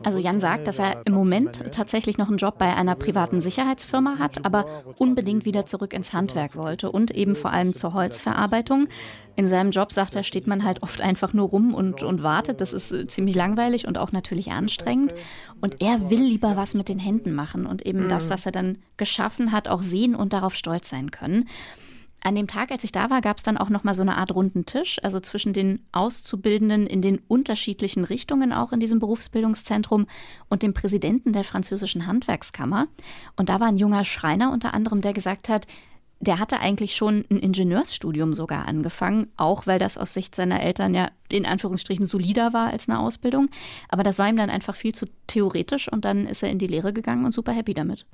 Also 0.03 0.19
Jan 0.19 0.39
sagt, 0.39 0.67
dass 0.67 0.79
er 0.79 1.01
im 1.05 1.13
Moment 1.13 1.73
tatsächlich 1.73 2.17
noch 2.17 2.27
einen 2.27 2.37
Job 2.37 2.57
bei 2.57 2.73
einer 2.73 2.95
privaten 2.95 3.41
Sicherheitsfirma 3.41 4.17
hat, 4.19 4.45
aber 4.45 4.83
unbedingt 4.97 5.45
wieder 5.45 5.65
zurück 5.65 5.93
ins 5.93 6.13
Handwerk 6.13 6.55
wollte 6.55 6.91
und 6.91 7.11
eben 7.11 7.35
vor 7.35 7.51
allem 7.51 7.73
zur 7.73 7.93
Holzverarbeitung. 7.93 8.87
In 9.35 9.47
seinem 9.47 9.71
Job, 9.71 9.91
sagt 9.91 10.15
er, 10.15 10.23
steht 10.23 10.47
man 10.47 10.63
halt 10.63 10.81
oft 10.83 11.01
einfach 11.01 11.33
nur 11.33 11.49
rum 11.49 11.73
und, 11.73 12.03
und 12.03 12.23
wartet. 12.23 12.61
Das 12.61 12.71
ist 12.71 12.91
äh, 12.93 13.05
ziemlich 13.07 13.35
langweilig 13.35 13.85
und 13.85 13.97
auch 13.97 14.13
natürlich 14.13 14.51
anstrengend. 14.51 15.13
Und 15.59 15.81
er 15.81 16.09
will 16.09 16.21
lieber 16.21 16.55
was 16.55 16.73
mit 16.73 16.87
den 16.87 16.99
Händen 16.99 17.33
machen 17.33 17.65
und 17.65 17.85
eben 17.85 18.07
das, 18.07 18.27
mhm. 18.27 18.29
was 18.29 18.45
er 18.45 18.53
dann 18.53 18.77
geschaffen 18.95 19.51
hat, 19.51 19.67
auch 19.67 19.81
sehen 19.81 20.15
und 20.15 20.31
darauf 20.31 20.55
stolz 20.55 20.89
sein 20.89 21.11
können. 21.11 21.49
An 22.25 22.33
dem 22.33 22.47
Tag, 22.47 22.71
als 22.71 22.83
ich 22.83 22.91
da 22.91 23.11
war, 23.11 23.21
gab 23.21 23.37
es 23.37 23.43
dann 23.43 23.55
auch 23.55 23.69
noch 23.69 23.83
mal 23.83 23.93
so 23.93 24.01
eine 24.01 24.17
Art 24.17 24.33
runden 24.33 24.65
Tisch, 24.65 24.97
also 25.03 25.19
zwischen 25.19 25.53
den 25.53 25.85
Auszubildenden 25.91 26.87
in 26.87 27.03
den 27.03 27.19
unterschiedlichen 27.27 28.03
Richtungen 28.03 28.51
auch 28.51 28.71
in 28.71 28.79
diesem 28.79 28.97
Berufsbildungszentrum 28.97 30.07
und 30.49 30.63
dem 30.63 30.73
Präsidenten 30.73 31.33
der 31.33 31.43
französischen 31.43 32.07
Handwerkskammer. 32.07 32.87
Und 33.35 33.49
da 33.49 33.59
war 33.59 33.67
ein 33.67 33.77
junger 33.77 34.03
Schreiner 34.03 34.51
unter 34.51 34.73
anderem, 34.73 35.01
der 35.01 35.13
gesagt 35.13 35.49
hat, 35.49 35.67
der 36.19 36.39
hatte 36.39 36.59
eigentlich 36.59 36.95
schon 36.95 37.25
ein 37.29 37.39
Ingenieursstudium 37.39 38.33
sogar 38.33 38.67
angefangen, 38.67 39.27
auch 39.37 39.67
weil 39.67 39.79
das 39.79 39.97
aus 39.97 40.13
Sicht 40.13 40.35
seiner 40.35 40.61
Eltern 40.61 40.93
ja 40.93 41.09
in 41.29 41.45
Anführungsstrichen 41.45 42.05
solider 42.05 42.53
war 42.53 42.71
als 42.71 42.87
eine 42.87 42.99
Ausbildung. 42.99 43.49
Aber 43.89 44.03
das 44.03 44.17
war 44.17 44.29
ihm 44.29 44.37
dann 44.37 44.49
einfach 44.49 44.75
viel 44.75 44.93
zu 44.93 45.05
theoretisch 45.27 45.91
und 45.91 46.05
dann 46.05 46.25
ist 46.25 46.43
er 46.43 46.49
in 46.49 46.59
die 46.59 46.67
Lehre 46.67 46.93
gegangen 46.93 47.25
und 47.25 47.33
super 47.33 47.51
happy 47.51 47.73
damit. 47.73 48.05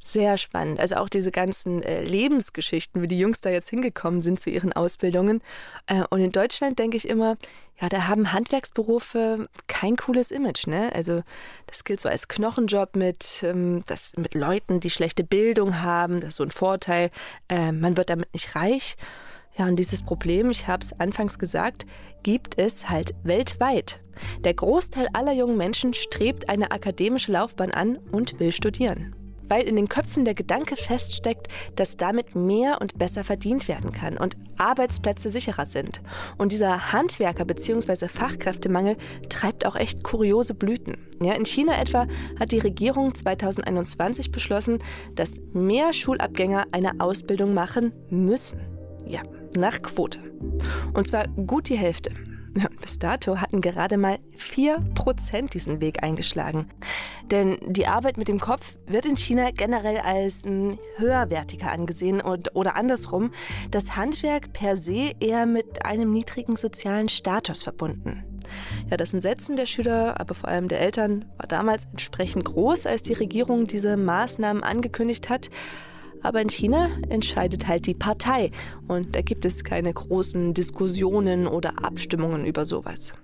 Sehr 0.00 0.36
spannend. 0.36 0.80
Also 0.80 0.96
auch 0.96 1.08
diese 1.08 1.32
ganzen 1.32 1.82
äh, 1.82 2.04
Lebensgeschichten, 2.04 3.00
wie 3.00 3.08
die 3.08 3.18
Jungs 3.18 3.40
da 3.40 3.50
jetzt 3.50 3.70
hingekommen 3.70 4.20
sind 4.20 4.38
zu 4.38 4.50
ihren 4.50 4.72
Ausbildungen. 4.74 5.40
Äh, 5.86 6.04
und 6.10 6.20
in 6.20 6.30
Deutschland 6.30 6.78
denke 6.78 6.96
ich 6.96 7.08
immer, 7.08 7.38
ja, 7.80 7.88
da 7.88 8.08
haben 8.08 8.32
Handwerksberufe 8.32 9.48
kein 9.68 9.96
cooles 9.96 10.30
Image, 10.30 10.66
ne? 10.66 10.90
Also 10.94 11.22
das 11.66 11.84
gilt 11.84 12.00
so 12.00 12.08
als 12.08 12.26
Knochenjob 12.26 12.96
mit, 12.96 13.42
ähm, 13.44 13.84
das, 13.86 14.16
mit 14.16 14.34
Leuten, 14.34 14.80
die 14.80 14.90
schlechte 14.90 15.22
Bildung 15.22 15.80
haben. 15.80 16.16
Das 16.16 16.30
ist 16.30 16.36
so 16.36 16.44
ein 16.44 16.50
Vorteil. 16.50 17.10
Äh, 17.48 17.72
man 17.72 17.96
wird 17.96 18.10
damit 18.10 18.32
nicht 18.32 18.56
reich. 18.56 18.96
Ja, 19.56 19.66
und 19.66 19.76
dieses 19.76 20.04
Problem, 20.04 20.50
ich 20.50 20.66
habe 20.66 20.82
es 20.82 20.98
anfangs 20.98 21.38
gesagt, 21.38 21.86
gibt 22.22 22.58
es 22.58 22.90
halt 22.90 23.14
weltweit. 23.22 24.00
Der 24.40 24.54
Großteil 24.54 25.08
aller 25.12 25.32
jungen 25.32 25.56
Menschen 25.56 25.94
strebt 25.94 26.48
eine 26.48 26.70
akademische 26.70 27.32
Laufbahn 27.32 27.70
an 27.70 27.98
und 28.10 28.40
will 28.40 28.52
studieren 28.52 29.17
weil 29.48 29.62
in 29.62 29.76
den 29.76 29.88
Köpfen 29.88 30.24
der 30.24 30.34
Gedanke 30.34 30.76
feststeckt, 30.76 31.48
dass 31.76 31.96
damit 31.96 32.34
mehr 32.34 32.80
und 32.80 32.98
besser 32.98 33.24
verdient 33.24 33.68
werden 33.68 33.92
kann 33.92 34.16
und 34.16 34.36
Arbeitsplätze 34.56 35.30
sicherer 35.30 35.66
sind. 35.66 36.00
Und 36.36 36.52
dieser 36.52 36.92
Handwerker- 36.92 37.44
bzw. 37.44 38.08
Fachkräftemangel 38.08 38.96
treibt 39.28 39.66
auch 39.66 39.76
echt 39.76 40.02
kuriose 40.02 40.54
Blüten. 40.54 40.96
Ja, 41.22 41.34
in 41.34 41.46
China 41.46 41.80
etwa 41.80 42.06
hat 42.38 42.52
die 42.52 42.58
Regierung 42.58 43.14
2021 43.14 44.32
beschlossen, 44.32 44.78
dass 45.14 45.34
mehr 45.52 45.92
Schulabgänger 45.92 46.66
eine 46.72 47.00
Ausbildung 47.00 47.54
machen 47.54 47.92
müssen. 48.10 48.60
Ja, 49.06 49.22
nach 49.56 49.80
Quote. 49.82 50.20
Und 50.92 51.06
zwar 51.06 51.26
gut 51.28 51.68
die 51.68 51.78
Hälfte. 51.78 52.12
Bis 52.80 52.98
dato 52.98 53.40
hatten 53.40 53.60
gerade 53.60 53.96
mal 53.96 54.18
4% 54.38 55.50
diesen 55.50 55.80
Weg 55.80 56.02
eingeschlagen. 56.02 56.68
Denn 57.30 57.58
die 57.66 57.86
Arbeit 57.86 58.16
mit 58.16 58.28
dem 58.28 58.40
Kopf 58.40 58.76
wird 58.86 59.06
in 59.06 59.16
China 59.16 59.50
generell 59.50 59.98
als 59.98 60.44
hm, 60.44 60.78
höherwertiger 60.96 61.70
angesehen 61.70 62.20
und, 62.20 62.54
oder 62.54 62.76
andersrum, 62.76 63.32
das 63.70 63.96
Handwerk 63.96 64.52
per 64.52 64.76
se 64.76 65.12
eher 65.20 65.46
mit 65.46 65.84
einem 65.84 66.12
niedrigen 66.12 66.56
sozialen 66.56 67.08
Status 67.08 67.62
verbunden. 67.62 68.24
Ja, 68.90 68.96
das 68.96 69.12
Entsetzen 69.12 69.56
der 69.56 69.66
Schüler, 69.66 70.18
aber 70.20 70.34
vor 70.34 70.48
allem 70.48 70.68
der 70.68 70.80
Eltern, 70.80 71.26
war 71.36 71.46
damals 71.46 71.86
entsprechend 71.90 72.44
groß, 72.44 72.86
als 72.86 73.02
die 73.02 73.12
Regierung 73.12 73.66
diese 73.66 73.96
Maßnahmen 73.96 74.62
angekündigt 74.62 75.28
hat. 75.28 75.50
Aber 76.22 76.40
in 76.40 76.48
China 76.48 76.88
entscheidet 77.08 77.66
halt 77.66 77.86
die 77.86 77.94
Partei 77.94 78.50
und 78.86 79.14
da 79.14 79.22
gibt 79.22 79.44
es 79.44 79.64
keine 79.64 79.92
großen 79.92 80.54
Diskussionen 80.54 81.46
oder 81.46 81.84
Abstimmungen 81.84 82.44
über 82.44 82.66
sowas. 82.66 83.14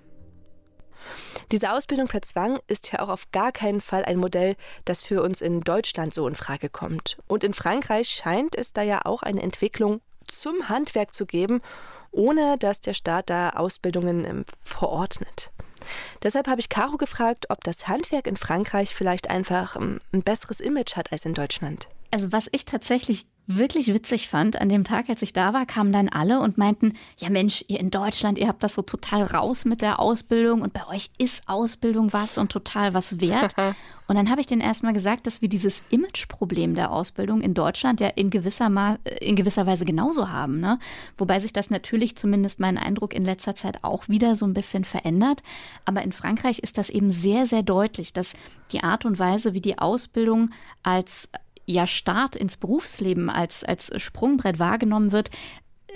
Diese 1.52 1.72
Ausbildung 1.72 2.08
per 2.08 2.22
Zwang 2.22 2.58
ist 2.66 2.92
ja 2.92 3.00
auch 3.00 3.08
auf 3.08 3.30
gar 3.30 3.52
keinen 3.52 3.80
Fall 3.80 4.04
ein 4.04 4.16
Modell, 4.16 4.56
das 4.84 5.02
für 5.02 5.22
uns 5.22 5.42
in 5.42 5.60
Deutschland 5.60 6.14
so 6.14 6.26
in 6.26 6.34
Frage 6.34 6.70
kommt. 6.70 7.18
Und 7.26 7.44
in 7.44 7.54
Frankreich 7.54 8.08
scheint 8.08 8.56
es 8.56 8.72
da 8.72 8.82
ja 8.82 9.02
auch 9.04 9.22
eine 9.22 9.42
Entwicklung 9.42 10.00
zum 10.26 10.68
Handwerk 10.68 11.12
zu 11.12 11.26
geben, 11.26 11.60
ohne 12.10 12.56
dass 12.58 12.80
der 12.80 12.94
Staat 12.94 13.28
da 13.28 13.50
Ausbildungen 13.50 14.24
ähm, 14.24 14.44
verordnet. 14.62 15.52
Deshalb 16.22 16.48
habe 16.48 16.60
ich 16.60 16.70
Caro 16.70 16.96
gefragt, 16.96 17.46
ob 17.50 17.62
das 17.64 17.88
Handwerk 17.88 18.26
in 18.26 18.36
Frankreich 18.36 18.94
vielleicht 18.94 19.28
einfach 19.28 19.76
ähm, 19.76 20.00
ein 20.12 20.22
besseres 20.22 20.60
Image 20.60 20.96
hat 20.96 21.12
als 21.12 21.26
in 21.26 21.34
Deutschland. 21.34 21.88
Also 22.14 22.30
was 22.30 22.48
ich 22.52 22.64
tatsächlich 22.64 23.26
wirklich 23.48 23.92
witzig 23.92 24.28
fand, 24.28 24.60
an 24.60 24.68
dem 24.68 24.84
Tag, 24.84 25.10
als 25.10 25.20
ich 25.20 25.32
da 25.32 25.52
war, 25.52 25.66
kamen 25.66 25.92
dann 25.92 26.08
alle 26.08 26.38
und 26.38 26.56
meinten, 26.56 26.94
ja 27.18 27.28
Mensch, 27.28 27.64
ihr 27.66 27.80
in 27.80 27.90
Deutschland, 27.90 28.38
ihr 28.38 28.46
habt 28.46 28.62
das 28.62 28.76
so 28.76 28.82
total 28.82 29.24
raus 29.24 29.64
mit 29.64 29.82
der 29.82 29.98
Ausbildung 29.98 30.62
und 30.62 30.72
bei 30.72 30.86
euch 30.86 31.10
ist 31.18 31.42
Ausbildung 31.46 32.12
was 32.12 32.38
und 32.38 32.52
total 32.52 32.94
was 32.94 33.20
wert. 33.20 33.56
und 34.06 34.14
dann 34.14 34.30
habe 34.30 34.40
ich 34.40 34.46
denen 34.46 34.60
erstmal 34.60 34.92
gesagt, 34.92 35.26
dass 35.26 35.42
wir 35.42 35.48
dieses 35.48 35.82
Imageproblem 35.90 36.76
der 36.76 36.92
Ausbildung 36.92 37.40
in 37.40 37.52
Deutschland 37.52 38.00
ja 38.00 38.08
in 38.08 38.30
gewisser, 38.30 38.70
Ma 38.70 38.96
in 39.20 39.34
gewisser 39.34 39.66
Weise 39.66 39.84
genauso 39.84 40.30
haben. 40.30 40.60
Ne? 40.60 40.78
Wobei 41.18 41.40
sich 41.40 41.52
das 41.52 41.68
natürlich 41.68 42.16
zumindest 42.16 42.60
mein 42.60 42.78
Eindruck 42.78 43.12
in 43.12 43.24
letzter 43.24 43.56
Zeit 43.56 43.82
auch 43.82 44.08
wieder 44.08 44.36
so 44.36 44.46
ein 44.46 44.54
bisschen 44.54 44.84
verändert. 44.84 45.42
Aber 45.84 46.02
in 46.02 46.12
Frankreich 46.12 46.60
ist 46.60 46.78
das 46.78 46.90
eben 46.90 47.10
sehr, 47.10 47.46
sehr 47.46 47.64
deutlich, 47.64 48.12
dass 48.12 48.34
die 48.70 48.84
Art 48.84 49.04
und 49.04 49.18
Weise, 49.18 49.52
wie 49.52 49.60
die 49.60 49.78
Ausbildung 49.78 50.50
als 50.84 51.28
ja, 51.66 51.86
Start 51.86 52.36
ins 52.36 52.56
Berufsleben 52.56 53.30
als, 53.30 53.64
als 53.64 53.90
Sprungbrett 54.00 54.58
wahrgenommen 54.58 55.12
wird, 55.12 55.30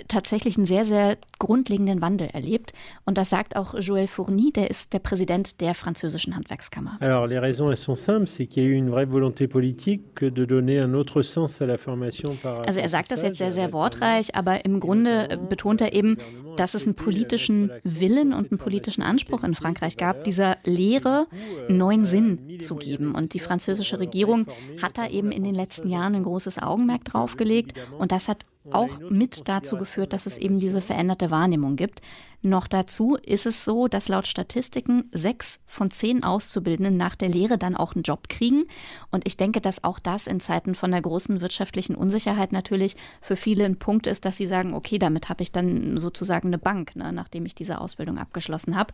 tatsächlich 0.07 0.57
einen 0.57 0.65
sehr, 0.65 0.85
sehr 0.85 1.17
grundlegenden 1.37 2.01
Wandel 2.01 2.27
erlebt. 2.33 2.73
Und 3.05 3.17
das 3.17 3.29
sagt 3.29 3.55
auch 3.55 3.73
Joël 3.73 4.07
Fourny, 4.07 4.51
der 4.51 4.69
ist 4.69 4.93
der 4.93 4.99
Präsident 4.99 5.61
der 5.61 5.73
französischen 5.73 6.35
Handwerkskammer. 6.35 6.97
Alors, 6.99 7.27
les 7.27 7.39
raisons, 7.39 7.69
elles 7.69 7.81
sont 7.81 7.95
simples, 7.95 8.27
c'est 8.27 8.47
qu'il 8.47 8.63
y 8.63 8.65
a 8.65 8.69
eu 8.69 8.73
une 8.73 8.89
vraie 8.89 9.05
volonté 9.05 9.47
politique 9.47 10.23
de 10.23 10.45
donner 10.45 10.79
un 10.79 10.93
autre 10.93 11.21
sens 11.21 11.61
à 11.61 11.65
la 11.65 11.77
formation 11.77 12.35
par 12.41 12.67
Also 12.67 12.79
er 12.79 12.89
sagt 12.89 13.11
das 13.11 13.21
jetzt 13.21 13.37
sehr, 13.37 13.51
sehr 13.51 13.71
wortreich, 13.73 14.35
aber 14.35 14.65
im 14.65 14.79
Grunde 14.79 15.39
betont 15.49 15.81
er 15.81 15.93
eben, 15.93 16.17
dass 16.57 16.73
es 16.73 16.85
einen 16.85 16.95
politischen 16.95 17.71
Willen 17.83 18.33
und 18.33 18.51
einen 18.51 18.59
politischen 18.59 19.01
Anspruch 19.01 19.43
in 19.43 19.55
Frankreich 19.55 19.95
gab, 19.97 20.23
dieser 20.25 20.57
Lehre 20.65 21.27
neuen 21.69 22.05
Sinn 22.05 22.59
zu 22.59 22.75
geben. 22.75 23.15
Und 23.15 23.33
die 23.33 23.39
französische 23.39 23.99
Regierung 23.99 24.47
hat 24.81 24.97
da 24.97 25.07
eben 25.07 25.31
in 25.31 25.43
den 25.43 25.55
letzten 25.55 25.89
Jahren 25.89 26.15
ein 26.15 26.23
großes 26.23 26.61
Augenmerk 26.61 27.05
drauf 27.05 27.37
gelegt 27.37 27.79
und 27.97 28.11
das 28.11 28.27
hat 28.27 28.45
auch 28.71 28.99
mit 29.09 29.47
dazu 29.47 29.77
geführt, 29.77 30.13
dass 30.13 30.25
es 30.25 30.37
eben 30.37 30.59
diese 30.59 30.81
veränderte 30.81 31.31
Wahrnehmung 31.31 31.75
gibt. 31.75 32.01
Noch 32.41 32.67
dazu 32.67 33.15
ist 33.15 33.45
es 33.45 33.65
so, 33.65 33.87
dass 33.87 34.07
laut 34.07 34.25
Statistiken 34.25 35.09
sechs 35.11 35.59
von 35.65 35.91
zehn 35.91 36.23
Auszubildenden 36.23 36.95
nach 36.95 37.15
der 37.15 37.27
Lehre 37.27 37.57
dann 37.57 37.75
auch 37.75 37.95
einen 37.95 38.03
Job 38.03 38.29
kriegen. 38.29 38.65
Und 39.11 39.27
ich 39.27 39.35
denke, 39.35 39.59
dass 39.59 39.83
auch 39.83 39.99
das 39.99 40.25
in 40.25 40.39
Zeiten 40.39 40.73
von 40.73 40.91
der 40.91 41.01
großen 41.01 41.41
wirtschaftlichen 41.41 41.95
Unsicherheit 41.95 42.53
natürlich 42.53 42.95
für 43.21 43.35
viele 43.35 43.65
ein 43.65 43.77
Punkt 43.77 44.07
ist, 44.07 44.23
dass 44.23 44.37
sie 44.37 44.45
sagen, 44.45 44.73
okay, 44.73 44.99
damit 44.99 45.27
habe 45.27 45.43
ich 45.43 45.51
dann 45.51 45.97
sozusagen 45.97 46.47
eine 46.47 46.57
Bank, 46.57 46.95
ne, 46.95 47.11
nachdem 47.11 47.45
ich 47.45 47.55
diese 47.55 47.81
Ausbildung 47.81 48.17
abgeschlossen 48.17 48.77
habe. 48.77 48.93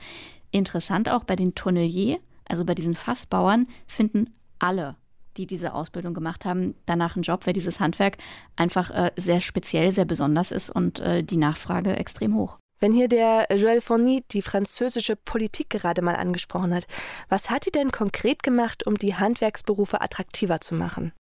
Interessant 0.50 1.10
auch 1.10 1.24
bei 1.24 1.36
den 1.36 1.54
Tonnelier, 1.54 2.20
also 2.50 2.66
bei 2.66 2.74
diesen 2.74 2.96
Fassbauern, 2.96 3.68
finden 3.86 4.34
alle 4.58 4.96
die 5.38 5.48
diese 5.48 5.74
Ausbildung 5.74 6.14
gemacht 6.14 6.46
haben, 6.46 6.76
danach 6.86 7.16
einen 7.16 7.24
Job, 7.24 7.46
weil 7.46 7.54
dieses 7.54 7.80
Handwerk 7.80 8.18
einfach 8.56 8.92
äh, 8.92 9.12
sehr 9.16 9.42
speziell, 9.42 9.92
sehr 9.92 10.06
besonders 10.06 10.52
ist 10.52 10.70
und 10.70 11.00
äh, 11.00 11.24
die 11.24 11.38
Nachfrage 11.38 11.96
extrem 11.96 12.36
hoch. 12.36 12.58
Wenn 12.80 12.92
hier 12.92 13.08
der 13.08 13.48
Joël 13.52 13.82
Fourny 13.82 14.24
die 14.32 14.42
französische 14.42 15.16
Politik 15.16 15.70
gerade 15.70 16.02
mal 16.02 16.16
angesprochen 16.16 16.74
hat, 16.74 16.86
was 17.30 17.50
hat 17.50 17.66
die 17.66 17.72
denn 17.72 17.92
konkret 17.92 18.44
gemacht, 18.44 18.86
um 18.86 18.96
die 18.96 19.16
Handwerksberufe 19.16 20.02
attraktiver 20.02 20.60
zu 20.60 20.76
machen? 20.76 21.14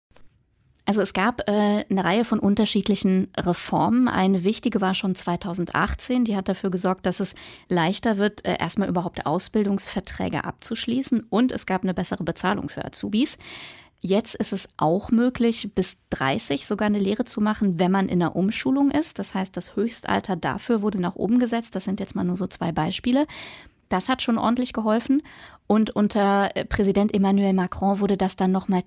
Also 0.85 1.01
es 1.01 1.13
gab 1.13 1.47
äh, 1.47 1.85
eine 1.89 2.03
Reihe 2.03 2.25
von 2.25 2.39
unterschiedlichen 2.39 3.31
Reformen. 3.37 4.09
Eine 4.09 4.43
wichtige 4.43 4.81
war 4.81 4.95
schon 4.95 5.15
2018. 5.15 6.25
Die 6.25 6.35
hat 6.35 6.49
dafür 6.49 6.71
gesorgt, 6.71 7.05
dass 7.05 7.21
es 7.21 7.35
leichter 7.69 8.17
wird, 8.17 8.43
äh, 8.45 8.57
erstmal 8.59 8.89
überhaupt 8.89 9.25
Ausbildungsverträge 9.25 10.43
abzuschließen. 10.43 11.25
Und 11.29 11.53
es 11.53 11.65
gab 11.65 11.83
eine 11.83 11.93
bessere 11.93 12.25
Bezahlung 12.25 12.67
für 12.67 12.83
Azubis. 12.83 13.37
Jetzt 14.05 14.35
ist 14.35 14.51
es 14.51 14.67
auch 14.75 15.11
möglich, 15.11 15.69
bis 15.73 15.95
30 16.09 16.67
sogar 16.67 16.87
eine 16.87 16.99
Lehre 16.99 17.23
zu 17.23 17.39
machen, 17.39 17.79
wenn 17.79 17.89
man 17.89 18.09
in 18.09 18.19
der 18.19 18.35
Umschulung 18.35 18.91
ist. 18.91 19.17
Das 19.17 19.33
heißt, 19.33 19.55
das 19.55 19.77
Höchstalter 19.77 20.35
dafür 20.35 20.81
wurde 20.81 20.99
nach 20.99 21.15
oben 21.15 21.39
gesetzt. 21.39 21.73
Das 21.73 21.85
sind 21.85 22.01
jetzt 22.01 22.13
mal 22.13 22.25
nur 22.25 22.35
so 22.35 22.45
zwei 22.45 22.73
Beispiele. 22.73 23.27
Das 23.87 24.09
hat 24.09 24.21
schon 24.21 24.37
ordentlich 24.37 24.73
geholfen. 24.73 25.23
Und 25.67 25.91
unter 25.91 26.49
äh, 26.53 26.65
Präsident 26.65 27.13
Emmanuel 27.13 27.53
Macron 27.53 28.01
wurde 28.01 28.17
das 28.17 28.35
dann 28.35 28.51
nochmal 28.51 28.83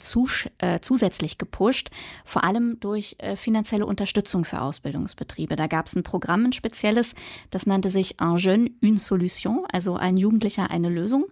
äh, 0.58 0.80
zusätzlich 0.80 1.38
gepusht, 1.38 1.88
vor 2.26 2.44
allem 2.44 2.78
durch 2.80 3.16
äh, 3.16 3.36
finanzielle 3.36 3.86
Unterstützung 3.86 4.44
für 4.44 4.60
Ausbildungsbetriebe. 4.60 5.56
Da 5.56 5.66
gab 5.66 5.86
es 5.86 5.96
ein 5.96 6.02
Programm, 6.02 6.44
ein 6.44 6.52
spezielles, 6.52 7.14
das 7.48 7.64
nannte 7.64 7.88
sich 7.88 8.20
Un 8.20 8.36
Jeune, 8.36 8.70
une 8.82 8.98
Solution, 8.98 9.64
also 9.72 9.96
ein 9.96 10.18
Jugendlicher, 10.18 10.70
eine 10.70 10.90
Lösung. 10.90 11.24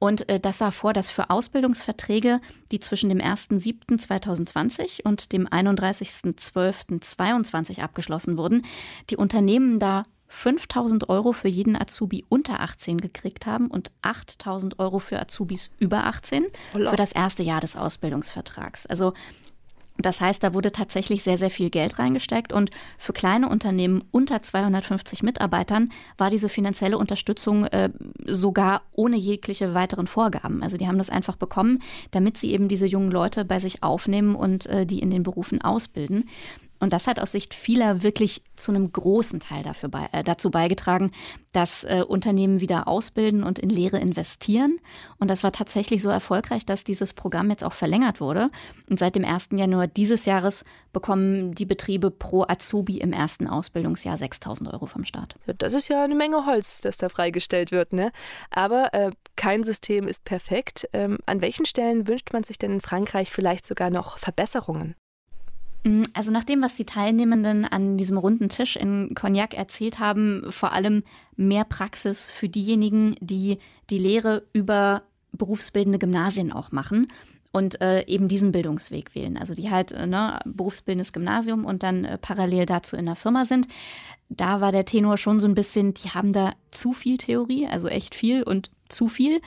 Und 0.00 0.28
äh, 0.28 0.40
das 0.40 0.58
sah 0.58 0.72
vor, 0.72 0.92
dass 0.92 1.10
für 1.10 1.30
Ausbildungsverträge, 1.30 2.40
die 2.72 2.80
zwischen 2.80 3.08
dem 3.10 3.18
1.7.2020 3.18 5.04
und 5.04 5.30
dem 5.32 5.46
31.12.22 5.46 7.80
abgeschlossen 7.80 8.36
wurden, 8.36 8.66
die 9.10 9.16
Unternehmen 9.16 9.78
da 9.78 10.02
5000 10.28 11.08
Euro 11.08 11.32
für 11.32 11.48
jeden 11.48 11.80
Azubi 11.80 12.24
unter 12.28 12.60
18 12.60 13.00
gekriegt 13.00 13.46
haben 13.46 13.66
und 13.66 13.90
8000 14.02 14.78
Euro 14.78 15.00
für 15.00 15.18
Azubis 15.20 15.72
über 15.78 16.06
18 16.06 16.46
für 16.72 16.96
das 16.96 17.10
erste 17.12 17.42
Jahr 17.42 17.60
des 17.60 17.76
Ausbildungsvertrags. 17.76 18.86
Also 18.86 19.12
das 20.06 20.20
heißt, 20.20 20.42
da 20.42 20.54
wurde 20.54 20.72
tatsächlich 20.72 21.22
sehr, 21.22 21.38
sehr 21.38 21.50
viel 21.50 21.70
Geld 21.70 21.98
reingesteckt 21.98 22.52
und 22.52 22.70
für 22.98 23.12
kleine 23.12 23.48
Unternehmen 23.48 24.04
unter 24.10 24.42
250 24.42 25.22
Mitarbeitern 25.22 25.90
war 26.18 26.30
diese 26.30 26.48
finanzielle 26.48 26.98
Unterstützung 26.98 27.64
äh, 27.66 27.90
sogar 28.26 28.82
ohne 28.92 29.16
jegliche 29.16 29.74
weiteren 29.74 30.06
Vorgaben. 30.06 30.62
Also 30.62 30.76
die 30.76 30.86
haben 30.86 30.98
das 30.98 31.10
einfach 31.10 31.36
bekommen, 31.36 31.80
damit 32.10 32.36
sie 32.36 32.52
eben 32.52 32.68
diese 32.68 32.86
jungen 32.86 33.10
Leute 33.10 33.44
bei 33.44 33.58
sich 33.58 33.82
aufnehmen 33.82 34.34
und 34.34 34.66
äh, 34.66 34.86
die 34.86 35.00
in 35.00 35.10
den 35.10 35.22
Berufen 35.22 35.60
ausbilden. 35.60 36.28
Und 36.80 36.92
das 36.92 37.06
hat 37.06 37.20
aus 37.20 37.32
Sicht 37.32 37.54
vieler 37.54 38.02
wirklich 38.02 38.42
zu 38.56 38.72
einem 38.72 38.90
großen 38.90 39.38
Teil 39.38 39.62
dafür 39.62 39.88
bei, 39.88 40.08
äh, 40.12 40.24
dazu 40.24 40.50
beigetragen, 40.50 41.12
dass 41.52 41.84
äh, 41.84 42.02
Unternehmen 42.06 42.60
wieder 42.60 42.88
ausbilden 42.88 43.44
und 43.44 43.58
in 43.58 43.70
Lehre 43.70 43.98
investieren. 43.98 44.78
Und 45.18 45.30
das 45.30 45.44
war 45.44 45.52
tatsächlich 45.52 46.02
so 46.02 46.08
erfolgreich, 46.08 46.64
dass 46.64 46.82
dieses 46.82 47.12
Programm 47.12 47.50
jetzt 47.50 47.64
auch 47.64 47.74
verlängert 47.74 48.20
wurde. 48.20 48.50
Und 48.88 48.98
seit 48.98 49.14
dem 49.14 49.24
1. 49.24 49.50
Januar 49.52 49.86
dieses 49.86 50.24
Jahres 50.24 50.64
bekommen 50.92 51.54
die 51.54 51.66
Betriebe 51.66 52.10
pro 52.10 52.44
Azubi 52.48 52.98
im 52.98 53.12
ersten 53.12 53.46
Ausbildungsjahr 53.46 54.16
6000 54.16 54.72
Euro 54.72 54.86
vom 54.86 55.04
Staat. 55.04 55.36
Das 55.58 55.74
ist 55.74 55.88
ja 55.88 56.02
eine 56.02 56.14
Menge 56.14 56.46
Holz, 56.46 56.80
das 56.80 56.96
da 56.96 57.08
freigestellt 57.08 57.72
wird. 57.72 57.92
Ne? 57.92 58.10
Aber 58.50 58.94
äh, 58.94 59.10
kein 59.36 59.64
System 59.64 60.08
ist 60.08 60.24
perfekt. 60.24 60.88
Ähm, 60.92 61.18
an 61.26 61.42
welchen 61.42 61.66
Stellen 61.66 62.08
wünscht 62.08 62.32
man 62.32 62.42
sich 62.42 62.58
denn 62.58 62.72
in 62.72 62.80
Frankreich 62.80 63.30
vielleicht 63.30 63.66
sogar 63.66 63.90
noch 63.90 64.18
Verbesserungen? 64.18 64.94
Mm, 65.84 66.04
also 66.12 66.30
nach 66.30 66.44
dem, 66.44 66.62
was 66.62 66.74
die 66.74 66.84
Teilnehmenden 66.84 67.64
an 67.64 67.96
diesem 67.96 68.18
runden 68.18 68.48
Tisch 68.48 68.76
in 68.76 69.14
Cognac 69.14 69.54
erzählt 69.54 69.98
haben, 69.98 70.44
vor 70.50 70.72
allem 70.72 71.02
mehr 71.36 71.64
Praxis 71.64 72.30
für 72.30 72.48
diejenigen, 72.48 73.16
die 73.20 73.58
die 73.88 73.98
Lehre 73.98 74.44
über 74.52 75.02
berufsbildende 75.32 75.98
Gymnasien 75.98 76.52
auch 76.52 76.72
machen 76.72 77.08
und 77.52 77.80
äh, 77.80 78.06
eben 78.06 78.28
diesen 78.28 78.52
Bildungsweg 78.52 79.14
wählen. 79.14 79.36
Also 79.36 79.54
die 79.54 79.70
halt 79.70 79.92
äh, 79.92 80.06
ne, 80.06 80.38
berufsbildendes 80.44 81.12
Gymnasium 81.12 81.64
und 81.64 81.82
dann 81.82 82.04
äh, 82.04 82.18
parallel 82.18 82.66
dazu 82.66 82.96
in 82.96 83.06
der 83.06 83.16
Firma 83.16 83.44
sind. 83.44 83.66
Da 84.28 84.60
war 84.60 84.70
der 84.70 84.84
Tenor 84.84 85.16
schon 85.16 85.40
so 85.40 85.48
ein 85.48 85.54
bisschen, 85.54 85.94
die 85.94 86.10
haben 86.10 86.32
da 86.32 86.52
zu 86.70 86.92
viel 86.92 87.18
Theorie, 87.18 87.66
also 87.66 87.88
echt 87.88 88.14
viel 88.14 88.42
und 88.42 88.70
zu 88.88 89.08
viel 89.08 89.40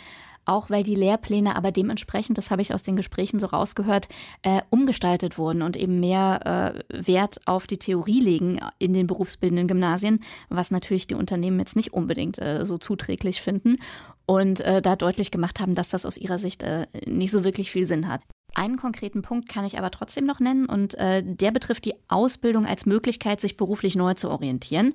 auch 0.46 0.70
weil 0.70 0.84
die 0.84 0.96
Lehrpläne 0.96 1.56
aber 1.56 1.72
dementsprechend, 1.72 2.38
das 2.38 2.52
habe 2.52 2.62
ich 2.62 2.74
aus 2.74 2.84
den 2.84 2.96
Gesprächen 2.96 3.40
so 3.40 3.48
rausgehört, 3.48 4.08
äh, 4.42 4.62
umgestaltet 4.70 5.38
wurden 5.38 5.62
und 5.62 5.78
eben 5.78 6.00
mehr 6.00 6.84
äh, 6.92 7.06
Wert 7.06 7.40
auf 7.46 7.68
die 7.68 7.78
Theorie 7.78 8.20
legen 8.20 8.60
in 8.80 8.94
den 8.94 9.08
berufsbildenden 9.08 9.68
Gymnasien, 9.68 10.24
was 10.50 10.72
natürlich 10.72 11.08
die 11.08 11.16
Unternehmen 11.16 11.60
jetzt 11.60 11.76
nicht 11.76 11.94
unbedingt 11.94 12.40
äh, 12.40 12.66
so 12.66 12.78
zuträglich 12.78 13.42
finden 13.42 13.78
und 14.26 14.60
äh, 14.62 14.82
da 14.82 14.96
deutlich 14.96 15.32
gemacht 15.32 15.60
haben, 15.60 15.76
dass 15.76 15.90
das 15.90 16.06
aus 16.06 16.18
ihrer 16.18 16.40
Sicht 16.40 16.64
äh, 16.64 16.88
nicht 17.06 17.32
so 17.32 17.44
wirklich 17.44 17.72
viel 17.72 17.86
Sinn 17.86 18.08
hat. 18.08 18.22
Einen 18.56 18.78
konkreten 18.78 19.22
Punkt 19.22 19.50
kann 19.50 19.66
ich 19.66 19.78
aber 19.78 19.92
trotzdem 19.92 20.26
noch 20.26 20.40
nennen 20.40 20.68
und 20.68 20.96
äh, 20.96 21.24
der 21.26 21.52
betrifft 21.52 21.86
die 21.86 21.96
Ausbildung 22.08 22.66
als 22.66 22.86
Möglichkeit, 22.86 23.42
sich 23.42 23.58
beruflich 23.58 23.96
neu 23.96 24.14
zu 24.14 24.30
orientieren. 24.30 24.94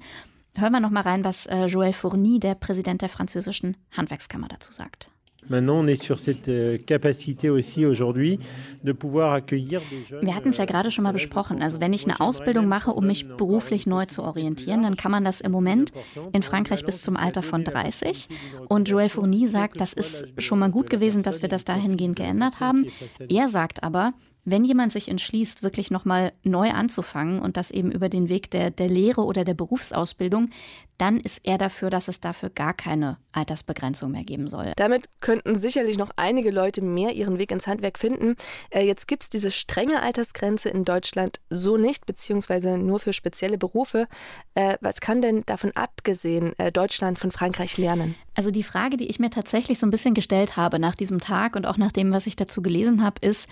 Hören 0.56 0.72
wir 0.72 0.80
noch 0.80 0.90
mal 0.90 1.02
rein, 1.02 1.24
was 1.24 1.48
Joël 1.48 1.92
Fourny, 1.92 2.40
der 2.40 2.54
Präsident 2.54 3.02
der 3.02 3.10
französischen 3.10 3.76
Handwerkskammer, 3.92 4.48
dazu 4.48 4.72
sagt. 4.72 5.10
Maintenant, 5.46 5.78
on 5.78 5.86
est 5.86 6.02
sur 6.02 6.18
cette 6.18 6.48
euh, 6.48 6.78
capacité 6.78 7.48
aussi 7.48 7.86
aujourd'hui 7.86 8.38
de 8.82 8.92
pouvoir 8.92 9.32
accueillir 9.32 9.80
des 9.90 10.04
jeunes. 10.04 10.26
Wir 10.26 10.34
hatten 10.34 10.50
es 10.50 10.58
ja 10.58 10.64
gerade 10.64 10.90
schon 10.90 11.04
mal 11.04 11.12
besprochen. 11.12 11.62
Also 11.62 11.80
wenn 11.80 11.92
ich 11.92 12.04
eine 12.04 12.20
Ausbildung 12.20 12.66
mache, 12.66 12.90
um 12.90 13.06
mich 13.06 13.26
beruflich 13.26 13.86
neu 13.86 14.04
zu 14.06 14.22
orientieren, 14.22 14.82
dann 14.82 14.96
kann 14.96 15.12
man 15.12 15.24
das 15.24 15.40
im 15.40 15.52
Moment 15.52 15.92
in 16.32 16.42
Frankreich 16.42 16.84
bis 16.84 17.02
zum 17.02 17.16
Alter 17.16 17.42
von 17.42 17.64
30. 17.64 18.28
Und 18.68 18.88
Joël 18.88 19.08
Fourny 19.08 19.46
sagt, 19.46 19.80
das 19.80 19.92
ist 19.92 20.26
schon 20.38 20.58
mal 20.58 20.70
gut 20.70 20.90
gewesen, 20.90 21.22
dass 21.22 21.40
wir 21.40 21.48
das 21.48 21.64
dahingehend 21.64 22.16
geändert 22.16 22.60
haben. 22.60 22.86
Er 23.28 23.48
sagt 23.48 23.82
aber, 23.82 24.12
wenn 24.50 24.64
jemand 24.64 24.92
sich 24.92 25.08
entschließt, 25.08 25.62
wirklich 25.62 25.90
nochmal 25.90 26.32
neu 26.42 26.70
anzufangen 26.70 27.40
und 27.40 27.56
das 27.56 27.70
eben 27.70 27.90
über 27.90 28.08
den 28.08 28.28
Weg 28.28 28.50
der, 28.50 28.70
der 28.70 28.88
Lehre 28.88 29.24
oder 29.24 29.44
der 29.44 29.54
Berufsausbildung, 29.54 30.50
dann 30.96 31.20
ist 31.20 31.40
er 31.44 31.58
dafür, 31.58 31.90
dass 31.90 32.08
es 32.08 32.20
dafür 32.20 32.50
gar 32.50 32.74
keine 32.74 33.18
Altersbegrenzung 33.32 34.10
mehr 34.10 34.24
geben 34.24 34.48
soll. 34.48 34.72
Damit 34.76 35.08
könnten 35.20 35.54
sicherlich 35.54 35.96
noch 35.96 36.10
einige 36.16 36.50
Leute 36.50 36.82
mehr 36.82 37.14
ihren 37.14 37.38
Weg 37.38 37.52
ins 37.52 37.66
Handwerk 37.66 37.98
finden. 37.98 38.34
Äh, 38.70 38.84
jetzt 38.84 39.06
gibt 39.06 39.22
es 39.22 39.30
diese 39.30 39.50
strenge 39.50 40.02
Altersgrenze 40.02 40.68
in 40.70 40.84
Deutschland 40.84 41.40
so 41.50 41.76
nicht, 41.76 42.06
beziehungsweise 42.06 42.78
nur 42.78 42.98
für 42.98 43.12
spezielle 43.12 43.58
Berufe. 43.58 44.08
Äh, 44.54 44.76
was 44.80 45.00
kann 45.00 45.22
denn 45.22 45.44
davon 45.46 45.70
abgesehen 45.76 46.58
äh, 46.58 46.72
Deutschland 46.72 47.18
von 47.18 47.30
Frankreich 47.30 47.78
lernen? 47.78 48.16
Also 48.34 48.50
die 48.50 48.64
Frage, 48.64 48.96
die 48.96 49.08
ich 49.08 49.18
mir 49.18 49.30
tatsächlich 49.30 49.78
so 49.78 49.86
ein 49.86 49.90
bisschen 49.90 50.14
gestellt 50.14 50.56
habe 50.56 50.78
nach 50.78 50.94
diesem 50.94 51.20
Tag 51.20 51.54
und 51.54 51.66
auch 51.66 51.76
nach 51.76 51.92
dem, 51.92 52.12
was 52.12 52.26
ich 52.26 52.36
dazu 52.36 52.62
gelesen 52.62 53.04
habe, 53.04 53.16
ist, 53.20 53.48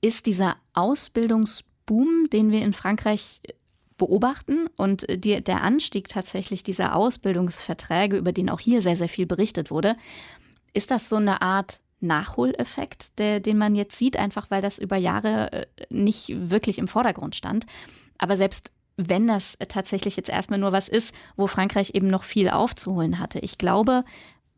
ist 0.00 0.26
dieser 0.26 0.56
Ausbildungsboom, 0.74 2.28
den 2.32 2.50
wir 2.50 2.62
in 2.62 2.72
Frankreich 2.72 3.40
beobachten 3.96 4.66
und 4.76 5.06
die, 5.08 5.42
der 5.42 5.62
Anstieg 5.62 6.08
tatsächlich 6.08 6.62
dieser 6.62 6.94
Ausbildungsverträge, 6.94 8.16
über 8.16 8.32
den 8.32 8.50
auch 8.50 8.60
hier 8.60 8.82
sehr, 8.82 8.96
sehr 8.96 9.08
viel 9.08 9.26
berichtet 9.26 9.70
wurde, 9.70 9.96
ist 10.74 10.90
das 10.90 11.08
so 11.08 11.16
eine 11.16 11.40
Art 11.40 11.80
Nachholeffekt, 12.00 13.18
der, 13.18 13.40
den 13.40 13.56
man 13.56 13.74
jetzt 13.74 13.96
sieht, 13.96 14.18
einfach 14.18 14.50
weil 14.50 14.60
das 14.60 14.78
über 14.78 14.96
Jahre 14.96 15.52
äh, 15.52 15.66
nicht 15.88 16.28
wirklich 16.50 16.78
im 16.78 16.88
Vordergrund 16.88 17.34
stand. 17.34 17.64
Aber 18.18 18.36
selbst 18.36 18.72
wenn 18.96 19.26
das 19.26 19.56
tatsächlich 19.68 20.16
jetzt 20.16 20.30
erstmal 20.30 20.58
nur 20.58 20.72
was 20.72 20.88
ist, 20.88 21.14
wo 21.36 21.46
Frankreich 21.46 21.94
eben 21.94 22.06
noch 22.06 22.22
viel 22.22 22.48
aufzuholen 22.48 23.18
hatte. 23.18 23.38
Ich 23.40 23.58
glaube, 23.58 24.04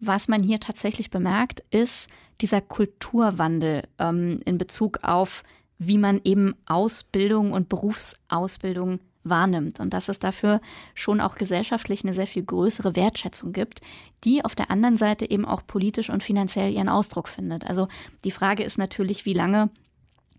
was 0.01 0.29
man 0.29 0.43
hier 0.43 0.61
tatsächlich 0.61 1.11
bemerkt, 1.11 1.63
ist, 1.71 2.09
dieser 2.41 2.61
Kulturwandel 2.61 3.83
ähm, 3.99 4.41
in 4.45 4.59
Bezug 4.59 5.01
auf, 5.03 5.43
wie 5.79 5.99
man 5.99 6.21
eben 6.25 6.55
Ausbildung 6.67 7.53
und 7.53 7.69
Berufsausbildung 7.69 9.01
wahrnimmt 9.25 9.81
und 9.81 9.93
dass 9.93 10.09
es 10.09 10.19
dafür 10.19 10.61
schon 10.95 11.21
auch 11.21 11.37
gesellschaftlich 11.37 12.05
eine 12.05 12.15
sehr 12.15 12.27
viel 12.27 12.45
größere 12.45 12.97
Wertschätzung 12.97 13.53
gibt, 13.53 13.81
die 14.25 14.45
auf 14.45 14.55
der 14.55 14.71
anderen 14.71 14.97
Seite 14.97 15.31
eben 15.31 15.45
auch 15.45 15.67
politisch 15.67 16.11
und 16.11 16.23
finanziell 16.23 16.73
ihren 16.73 16.89
Ausdruck 16.89 17.29
findet. 17.29 17.67
Also 17.67 17.89
die 18.25 18.31
Frage 18.31 18.63
ist 18.63 18.79
natürlich, 18.79 19.27
wie 19.27 19.35
lange 19.35 19.71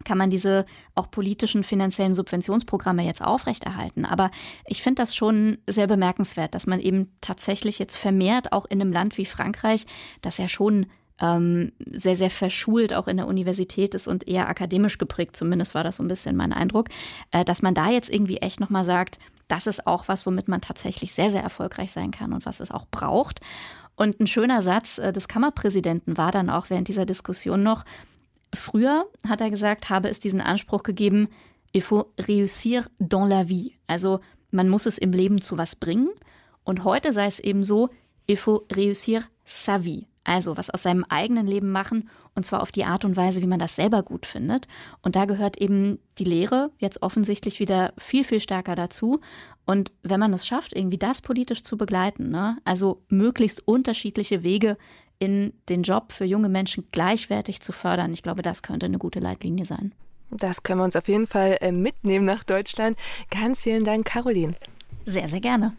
kann 0.06 0.18
man 0.18 0.30
diese 0.30 0.66
auch 0.96 1.12
politischen 1.12 1.64
finanziellen 1.64 2.14
Subventionsprogramme 2.14 3.04
jetzt 3.04 3.22
aufrechterhalten. 3.22 4.06
Aber 4.06 4.32
ich 4.66 4.82
finde 4.82 5.02
das 5.02 5.16
schon 5.16 5.58
sehr 5.68 5.88
bemerkenswert, 5.88 6.56
dass 6.56 6.68
man 6.68 6.80
eben 6.80 7.12
tatsächlich 7.22 7.80
jetzt 7.80 7.98
vermehrt 7.98 8.52
auch 8.52 8.66
in 8.66 8.82
einem 8.82 8.92
Land 8.92 9.18
wie 9.18 9.26
Frankreich, 9.26 9.86
das 10.22 10.38
ja 10.38 10.48
schon 10.48 10.88
ähm, 11.22 11.74
sehr, 11.92 12.16
sehr 12.16 12.30
verschult 12.30 12.94
auch 12.94 13.08
in 13.08 13.18
der 13.18 13.28
Universität 13.28 13.94
ist 13.94 14.08
und 14.08 14.28
eher 14.28 14.48
akademisch 14.48 14.98
geprägt, 14.98 15.36
zumindest 15.36 15.76
war 15.76 15.84
das 15.84 15.98
so 15.98 16.04
ein 16.04 16.08
bisschen 16.08 16.36
mein 16.36 16.54
Eindruck, 16.54 16.88
äh, 17.32 17.44
dass 17.44 17.62
man 17.62 17.74
da 17.74 17.90
jetzt 17.90 18.10
irgendwie 18.10 18.38
echt 18.38 18.60
nochmal 18.60 18.86
sagt, 18.86 19.20
das 19.48 19.68
ist 19.68 19.88
auch 19.88 20.08
was, 20.08 20.26
womit 20.26 20.48
man 20.48 20.62
tatsächlich 20.62 21.12
sehr, 21.12 21.32
sehr 21.32 21.44
erfolgreich 21.44 21.92
sein 21.92 22.12
kann 22.12 22.34
und 22.34 22.46
was 22.46 22.60
es 22.60 22.72
auch 22.72 22.86
braucht. 22.90 23.42
Und 23.96 24.20
ein 24.22 24.28
schöner 24.28 24.62
Satz 24.62 24.98
äh, 24.98 25.12
des 25.12 25.28
Kammerpräsidenten 25.28 26.18
war 26.18 26.32
dann 26.32 26.50
auch 26.50 26.70
während 26.70 26.88
dieser 26.88 27.06
Diskussion 27.06 27.64
noch, 27.64 27.84
früher, 28.54 29.06
hat 29.28 29.42
er 29.42 29.50
gesagt, 29.50 29.90
habe 29.90 30.10
es 30.10 30.20
diesen 30.20 30.42
Anspruch 30.42 30.84
gegeben, 30.84 31.30
il 31.72 31.82
faut 31.82 32.14
réussir 32.18 32.88
dans 33.00 33.28
la 33.28 33.48
vie. 33.48 33.76
Also 33.88 34.20
man 34.52 34.70
muss 34.70 34.86
es 34.86 34.98
im 34.98 35.12
Leben 35.12 35.42
zu 35.42 35.58
was 35.58 35.76
bringen. 35.76 36.10
Und 36.64 36.84
heute 36.84 37.14
sei 37.14 37.28
es 37.28 37.40
eben 37.40 37.64
so, 37.64 37.90
il 38.28 38.38
faut 38.38 38.68
réussir 38.72 39.24
sa 39.46 39.84
vie. 39.84 40.08
Also 40.24 40.58
was 40.58 40.70
aus 40.70 40.84
seinem 40.84 41.06
eigenen 41.10 41.48
Leben 41.48 41.72
machen 41.72 42.10
und 42.36 42.46
zwar 42.46 42.62
auf 42.62 42.72
die 42.72 42.86
Art 42.86 43.04
und 43.04 43.18
Weise, 43.18 43.42
wie 43.42 43.48
man 43.48 43.60
das 43.60 43.76
selber 43.76 44.04
gut 44.04 44.26
findet. 44.26 44.68
Und 45.02 45.16
da 45.16 45.26
gehört 45.26 45.58
eben 45.58 46.00
die 46.20 46.24
Lehre 46.24 46.72
jetzt 46.78 47.02
offensichtlich 47.02 47.60
wieder 47.60 47.94
viel, 47.98 48.24
viel 48.24 48.40
stärker 48.40 48.76
dazu. 48.76 49.20
Und 49.66 49.92
wenn 50.04 50.20
man 50.20 50.34
es 50.34 50.46
schafft, 50.46 50.76
irgendwie 50.76 50.98
das 50.98 51.22
politisch 51.22 51.64
zu 51.64 51.78
begleiten, 51.78 52.30
ne? 52.30 52.58
also 52.64 53.02
möglichst 53.10 53.68
unterschiedliche 53.68 54.44
Wege 54.44 54.78
in 55.19 55.53
den 55.67 55.84
Job 55.84 56.13
für 56.13 56.25
junge 56.25 56.49
Menschen 56.49 56.88
gleichwertig 56.91 57.62
zu 57.62 57.73
fördern, 57.73 58.13
ich 58.13 58.23
glaube, 58.23 58.41
das 58.41 58.63
könnte 58.63 58.86
eine 58.86 58.97
gute 58.97 59.19
Leitlinie 59.19 59.65
sein. 59.65 59.93
Das 60.32 60.63
können 60.63 60.79
wir 60.79 60.86
uns 60.86 60.95
auf 60.95 61.08
jeden 61.08 61.27
Fall 61.27 61.58
äh, 61.60 61.71
mitnehmen 61.71 62.25
nach 62.25 62.43
Deutschland. 62.43 62.97
Ganz 63.29 63.63
vielen 63.63 63.84
Dank, 63.84 64.05
Caroline. 64.05 64.55
Sehr, 65.05 65.27
sehr 65.27 65.41
gerne. 65.41 65.73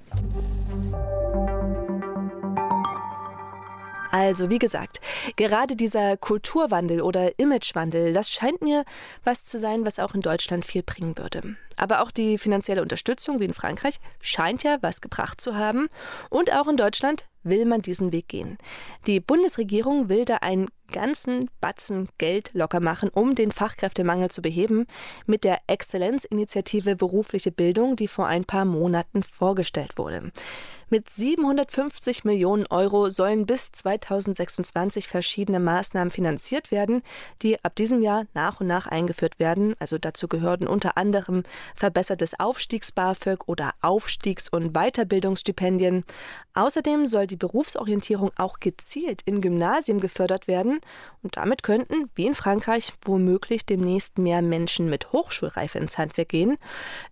Also, 4.11 4.50
wie 4.50 4.59
gesagt, 4.59 5.00
gerade 5.37 5.76
dieser 5.76 6.16
Kulturwandel 6.16 7.00
oder 7.00 7.38
Imagewandel, 7.38 8.12
das 8.12 8.29
scheint 8.29 8.61
mir 8.61 8.85
was 9.22 9.44
zu 9.44 9.57
sein, 9.57 9.87
was 9.87 10.00
auch 10.00 10.14
in 10.14 10.20
Deutschland 10.20 10.64
viel 10.64 10.83
bringen 10.83 11.16
würde. 11.16 11.57
Aber 11.76 12.03
auch 12.03 12.11
die 12.11 12.37
finanzielle 12.37 12.83
Unterstützung, 12.83 13.38
wie 13.38 13.44
in 13.44 13.55
Frankreich, 13.55 14.00
scheint 14.20 14.64
ja 14.64 14.79
was 14.81 15.00
gebracht 15.00 15.40
zu 15.40 15.55
haben. 15.57 15.88
Und 16.29 16.53
auch 16.53 16.66
in 16.66 16.76
Deutschland 16.76 17.24
will 17.42 17.64
man 17.64 17.83
diesen 17.83 18.12
Weg 18.12 18.29
gehen. 18.29 18.59
Die 19.07 19.20
Bundesregierung 19.20 20.09
will 20.09 20.24
da 20.24 20.37
einen 20.37 20.68
ganzen 20.90 21.50
Batzen 21.61 22.09
Geld 22.18 22.50
locker 22.55 22.81
machen, 22.81 23.11
um 23.11 23.35
den 23.35 23.53
Fachkräftemangel 23.53 24.31
zu 24.31 24.42
beheben, 24.42 24.87
mit 25.26 25.44
der 25.44 25.59
Exzellenzinitiative 25.66 26.96
berufliche 26.96 27.53
Bildung, 27.53 27.96
die 27.96 28.09
vor 28.09 28.26
ein 28.26 28.44
paar 28.44 28.64
Monaten 28.64 29.22
vorgestellt 29.22 29.98
wurde. 29.98 30.31
Mit 30.92 31.09
750 31.09 32.24
Millionen 32.24 32.66
Euro 32.68 33.11
sollen 33.11 33.46
bis 33.46 33.70
2026 33.70 35.07
verschiedene 35.07 35.61
Maßnahmen 35.61 36.11
finanziert 36.11 36.72
werden, 36.72 37.03
die 37.42 37.64
ab 37.64 37.76
diesem 37.76 38.03
Jahr 38.03 38.24
nach 38.35 38.61
und 38.61 38.66
nach 38.66 38.88
eingeführt 38.88 39.38
werden. 39.38 39.76
Also 39.79 39.98
dazu 39.98 40.26
gehören 40.26 40.66
unter 40.66 40.96
anderem 40.96 41.44
verbessertes 41.76 42.40
Aufstiegs-BAföG 42.40 43.46
oder 43.46 43.70
Aufstiegs- 43.83 44.48
und 44.48 44.72
Weiterbildungsstipendien. 44.72 46.05
Außerdem 46.55 47.07
soll 47.07 47.29
die 47.29 47.37
Berufsorientierung 47.37 48.33
auch 48.37 48.59
gezielt 48.59 49.22
in 49.26 49.40
Gymnasien 49.40 50.00
gefördert 50.00 50.48
werden 50.48 50.80
und 51.23 51.37
damit 51.37 51.62
könnten, 51.62 52.11
wie 52.14 52.27
in 52.27 52.35
Frankreich, 52.35 52.93
womöglich 53.03 53.66
demnächst 53.66 54.19
mehr 54.19 54.43
Menschen 54.43 54.88
mit 54.88 55.12
Hochschulreife 55.12 55.79
ins 55.79 55.99
Handwerk 55.99 56.29
gehen. 56.29 56.57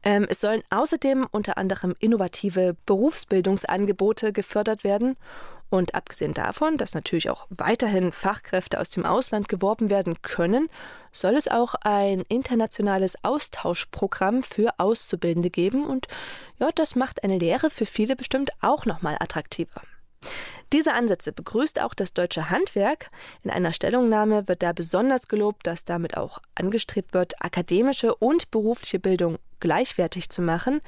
Ähm, 0.03 0.27
es 0.29 0.41
sollen 0.41 0.63
außerdem 0.71 1.27
unter 1.31 1.59
anderem 1.59 1.95
innovative 1.99 2.77
Berufsbildungs 2.87 3.65
Angebote 3.65 4.33
gefördert 4.33 4.85
werden. 4.85 5.17
Und 5.71 5.95
abgesehen 5.95 6.33
davon, 6.33 6.79
dass 6.79 6.95
natürlich 6.95 7.29
auch 7.29 7.47
weiterhin 7.51 8.11
Fachkräfte 8.11 8.81
aus 8.81 8.89
dem 8.89 9.05
Ausland 9.05 9.49
geworben 9.49 9.91
werden 9.91 10.23
können, 10.23 10.69
soll 11.13 11.35
es 11.35 11.49
auch 11.49 11.75
ein 11.83 12.23
internationales 12.29 13.23
Austauschprogramm 13.23 14.43
für 14.43 14.73
Auszubildende 14.79 15.51
geben. 15.51 15.85
Und 15.85 16.07
ja, 16.59 16.71
das 16.75 16.97
macht 16.97 17.23
eine 17.23 17.39
Lehre 17.39 17.69
für 17.69 17.87
viele 17.87 18.17
bestimmt 18.17 18.51
auch 18.63 18.87
nochmal 18.87 19.17
attraktiver. 19.21 19.83
Diese 20.73 20.93
Ansätze 20.93 21.33
begrüßt 21.33 21.81
auch 21.81 21.95
das 21.95 22.13
deutsche 22.13 22.51
Handwerk. 22.51 23.11
In 23.43 23.51
einer 23.51 23.73
Stellungnahme 23.73 24.49
wird 24.49 24.63
da 24.63 24.73
besonders 24.73 25.29
gelobt, 25.29 25.67
dass 25.67 25.85
damit 25.85 26.17
auch 26.17 26.39
angestrebt 26.55 27.15
wird, 27.15 27.35
akademische 27.43 28.15
und 28.15 28.51
berufliche 28.51 28.99
Bildung 28.99 29.39
gleichwertig 29.61 30.29
zu 30.29 30.43
machen, 30.43 30.81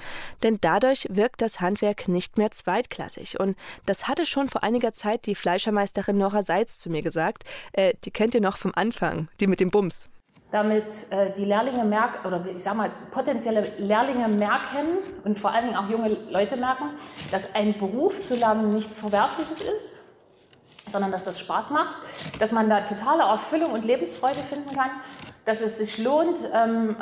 denn 0.42 0.58
dadurch 0.60 1.06
wirkt 1.10 1.42
das 1.42 1.60
Handwerk 1.60 2.08
nicht 2.08 2.38
mehr 2.38 2.50
zweitklassig. 2.50 3.40
Und 3.40 3.56
das 3.86 4.06
hatte 4.06 4.26
schon 4.26 4.48
vor 4.48 4.62
einiger 4.62 4.92
Zeit 4.92 5.26
die 5.26 5.34
Fleischermeisterin 5.34 6.18
Nora 6.18 6.42
Seitz 6.42 6.78
zu 6.78 6.90
mir 6.90 7.02
gesagt. 7.02 7.44
Äh, 7.72 7.94
die 8.04 8.10
kennt 8.10 8.34
ihr 8.34 8.40
noch 8.40 8.58
vom 8.58 8.72
Anfang, 8.74 9.28
die 9.40 9.46
mit 9.46 9.60
dem 9.60 9.70
Bums 9.70 10.08
damit 10.50 11.10
äh, 11.10 11.32
die 11.36 11.44
Lehrlinge 11.44 11.84
merken, 11.84 12.26
oder 12.26 12.44
ich 12.46 12.62
sag 12.62 12.74
mal, 12.74 12.90
potenzielle 13.10 13.72
Lehrlinge 13.78 14.28
merken 14.28 14.98
und 15.24 15.38
vor 15.38 15.52
allen 15.52 15.66
Dingen 15.66 15.76
auch 15.76 15.88
junge 15.88 16.08
Leute 16.30 16.56
merken, 16.56 16.90
dass 17.30 17.54
ein 17.54 17.78
Beruf 17.78 18.22
zu 18.22 18.34
lernen 18.34 18.70
nichts 18.70 18.98
Verwerfliches 18.98 19.60
ist, 19.60 20.00
sondern 20.86 21.12
dass 21.12 21.24
das 21.24 21.38
Spaß 21.38 21.70
macht, 21.70 21.98
dass 22.38 22.52
man 22.52 22.68
da 22.68 22.80
totale 22.80 23.22
Erfüllung 23.22 23.72
und 23.72 23.84
Lebensfreude 23.84 24.40
finden 24.40 24.74
kann, 24.74 24.90
dass 25.44 25.60
es 25.60 25.78
sich 25.78 25.98
lohnt, 25.98 26.38
ähm, 26.52 26.96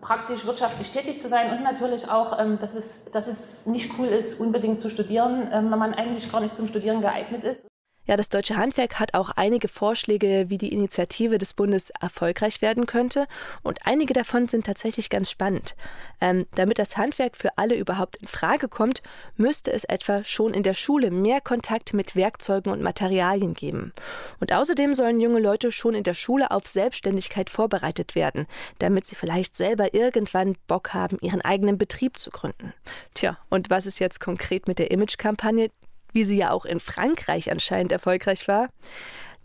praktisch 0.00 0.44
wirtschaftlich 0.46 0.90
tätig 0.90 1.20
zu 1.20 1.28
sein 1.28 1.50
und 1.52 1.62
natürlich 1.62 2.08
auch, 2.08 2.38
ähm, 2.38 2.58
dass, 2.58 2.74
es, 2.74 3.06
dass 3.06 3.26
es 3.26 3.66
nicht 3.66 3.92
cool 3.98 4.08
ist, 4.08 4.38
unbedingt 4.38 4.80
zu 4.80 4.88
studieren, 4.88 5.48
ähm, 5.52 5.70
wenn 5.70 5.78
man 5.78 5.94
eigentlich 5.94 6.30
gar 6.30 6.40
nicht 6.40 6.54
zum 6.54 6.66
Studieren 6.66 7.00
geeignet 7.00 7.44
ist. 7.44 7.69
Ja, 8.06 8.16
das 8.16 8.28
deutsche 8.28 8.56
Handwerk 8.56 8.98
hat 8.98 9.14
auch 9.14 9.30
einige 9.30 9.68
Vorschläge, 9.68 10.46
wie 10.48 10.58
die 10.58 10.72
Initiative 10.72 11.38
des 11.38 11.54
Bundes 11.54 11.90
erfolgreich 12.00 12.60
werden 12.60 12.86
könnte. 12.86 13.26
Und 13.62 13.86
einige 13.86 14.14
davon 14.14 14.48
sind 14.48 14.66
tatsächlich 14.66 15.10
ganz 15.10 15.30
spannend. 15.30 15.76
Ähm, 16.20 16.46
damit 16.54 16.78
das 16.78 16.96
Handwerk 16.96 17.36
für 17.36 17.56
alle 17.56 17.76
überhaupt 17.76 18.16
in 18.16 18.26
Frage 18.26 18.68
kommt, 18.68 19.02
müsste 19.36 19.72
es 19.72 19.84
etwa 19.84 20.24
schon 20.24 20.54
in 20.54 20.62
der 20.62 20.74
Schule 20.74 21.10
mehr 21.10 21.40
Kontakt 21.40 21.94
mit 21.94 22.16
Werkzeugen 22.16 22.72
und 22.72 22.82
Materialien 22.82 23.54
geben. 23.54 23.92
Und 24.40 24.52
außerdem 24.52 24.94
sollen 24.94 25.20
junge 25.20 25.40
Leute 25.40 25.70
schon 25.70 25.94
in 25.94 26.02
der 26.02 26.14
Schule 26.14 26.50
auf 26.50 26.66
Selbstständigkeit 26.66 27.48
vorbereitet 27.48 28.14
werden, 28.14 28.46
damit 28.78 29.06
sie 29.06 29.14
vielleicht 29.14 29.54
selber 29.54 29.94
irgendwann 29.94 30.56
Bock 30.66 30.94
haben, 30.94 31.18
ihren 31.20 31.42
eigenen 31.42 31.78
Betrieb 31.78 32.18
zu 32.18 32.30
gründen. 32.30 32.72
Tja, 33.14 33.38
und 33.50 33.70
was 33.70 33.86
ist 33.86 34.00
jetzt 34.00 34.20
konkret 34.20 34.66
mit 34.66 34.78
der 34.78 34.90
Image-Kampagne? 34.90 35.70
Wie 36.12 36.24
sie 36.24 36.36
ja 36.36 36.50
auch 36.50 36.64
in 36.64 36.80
Frankreich 36.80 37.50
anscheinend 37.50 37.92
erfolgreich 37.92 38.48
war, 38.48 38.68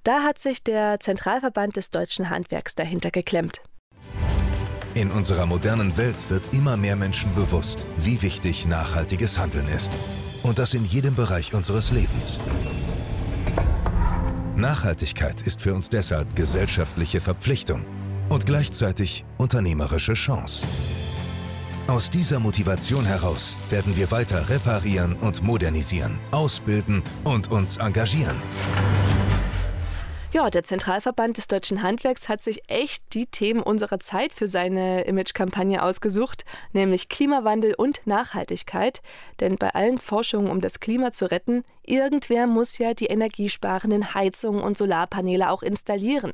da 0.04 0.22
hat 0.22 0.38
sich 0.40 0.64
der 0.64 1.00
Zentralverband 1.00 1.76
des 1.76 1.90
deutschen 1.90 2.30
Handwerks 2.30 2.76
dahinter 2.76 3.12
geklemmt. 3.12 3.60
In 4.94 5.12
unserer 5.12 5.46
modernen 5.46 5.98
Welt 5.98 6.30
wird 6.30 6.54
immer 6.54 6.78
mehr 6.78 6.96
Menschen 6.96 7.34
bewusst, 7.34 7.86
wie 7.98 8.22
wichtig 8.22 8.66
nachhaltiges 8.66 9.38
Handeln 9.38 9.68
ist. 9.68 9.92
Und 10.44 10.58
das 10.58 10.74
in 10.74 10.86
jedem 10.86 11.16
Bereich 11.16 11.54
unseres 11.54 11.92
Lebens. 11.92 12.40
Nachhaltigkeit 14.56 15.42
ist 15.42 15.62
für 15.62 15.74
uns 15.74 15.90
deshalb 15.90 16.34
gesellschaftliche 16.36 17.20
Verpflichtung 17.20 17.86
und 18.30 18.46
gleichzeitig 18.46 19.26
unternehmerische 19.38 20.14
Chance. 20.14 20.66
Aus 21.88 22.10
dieser 22.10 22.40
Motivation 22.40 23.06
heraus 23.06 23.58
werden 23.70 23.96
wir 23.96 24.10
weiter 24.10 24.50
reparieren 24.50 25.14
und 25.18 25.44
modernisieren, 25.44 26.20
ausbilden 26.32 27.04
und 27.24 27.52
uns 27.52 27.78
engagieren. 27.78 28.38
Ja, 30.36 30.50
der 30.50 30.66
Zentralverband 30.66 31.38
des 31.38 31.48
deutschen 31.48 31.82
Handwerks 31.82 32.28
hat 32.28 32.42
sich 32.42 32.70
echt 32.70 33.14
die 33.14 33.26
Themen 33.26 33.64
unserer 33.64 34.02
Zeit 34.02 34.34
für 34.34 34.48
seine 34.48 35.04
Imagekampagne 35.06 35.82
ausgesucht, 35.82 36.44
nämlich 36.74 37.08
Klimawandel 37.08 37.74
und 37.74 38.06
Nachhaltigkeit. 38.06 39.02
Denn 39.40 39.56
bei 39.56 39.70
allen 39.70 39.98
Forschungen, 39.98 40.52
um 40.52 40.60
das 40.60 40.82
Klima 40.82 41.14
zu 41.14 41.32
retten, 41.32 41.64
irgendwer 41.84 42.48
muss 42.48 42.80
ja 42.80 42.94
die 42.94 43.06
energiesparenden 43.06 44.14
Heizungen 44.14 44.62
und 44.62 44.78
Solarpaneele 44.78 45.50
auch 45.50 45.64
installieren. 45.64 46.34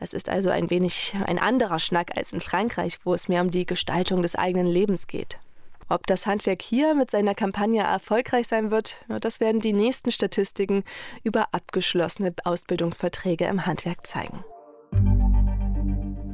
Das 0.00 0.14
ist 0.14 0.30
also 0.30 0.48
ein 0.48 0.70
wenig 0.70 1.12
ein 1.26 1.38
anderer 1.38 1.80
Schnack 1.80 2.16
als 2.16 2.32
in 2.32 2.40
Frankreich, 2.40 2.98
wo 3.04 3.12
es 3.12 3.28
mehr 3.28 3.42
um 3.42 3.50
die 3.50 3.66
Gestaltung 3.66 4.22
des 4.22 4.36
eigenen 4.36 4.68
Lebens 4.68 5.06
geht. 5.06 5.36
Ob 5.88 6.06
das 6.06 6.26
Handwerk 6.26 6.62
hier 6.62 6.94
mit 6.94 7.10
seiner 7.10 7.34
Kampagne 7.34 7.82
erfolgreich 7.82 8.48
sein 8.48 8.70
wird, 8.70 8.96
das 9.20 9.40
werden 9.40 9.60
die 9.60 9.72
nächsten 9.72 10.10
Statistiken 10.10 10.84
über 11.22 11.48
abgeschlossene 11.52 12.34
Ausbildungsverträge 12.44 13.44
im 13.44 13.66
Handwerk 13.66 14.06
zeigen. 14.06 14.44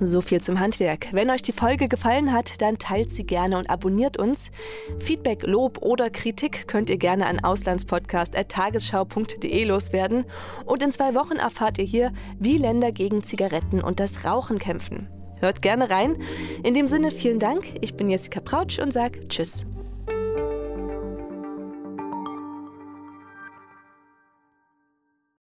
So 0.02 0.22
viel 0.22 0.40
zum 0.40 0.58
Handwerk. 0.58 1.08
Wenn 1.12 1.28
euch 1.28 1.42
die 1.42 1.52
Folge 1.52 1.86
gefallen 1.86 2.32
hat, 2.32 2.62
dann 2.62 2.78
teilt 2.78 3.10
sie 3.10 3.26
gerne 3.26 3.58
und 3.58 3.68
abonniert 3.68 4.16
uns. 4.16 4.50
Feedback, 4.98 5.42
Lob 5.42 5.82
oder 5.82 6.08
Kritik 6.08 6.66
könnt 6.66 6.88
ihr 6.88 6.96
gerne 6.96 7.26
an 7.26 7.44
auslandspodcast.tagesschau.de 7.44 9.64
loswerden. 9.64 10.24
Und 10.64 10.82
in 10.82 10.90
zwei 10.90 11.14
Wochen 11.14 11.36
erfahrt 11.36 11.76
ihr 11.76 11.84
hier, 11.84 12.14
wie 12.38 12.56
Länder 12.56 12.92
gegen 12.92 13.24
Zigaretten 13.24 13.82
und 13.82 14.00
das 14.00 14.24
Rauchen 14.24 14.58
kämpfen. 14.58 15.10
Hört 15.40 15.62
gerne 15.62 15.90
rein. 15.90 16.16
In 16.62 16.74
dem 16.74 16.86
Sinne 16.86 17.10
vielen 17.10 17.38
Dank. 17.38 17.64
Ich 17.80 17.94
bin 17.94 18.08
Jessica 18.08 18.40
Prautsch 18.40 18.78
und 18.78 18.92
sage 18.92 19.26
Tschüss. 19.28 19.64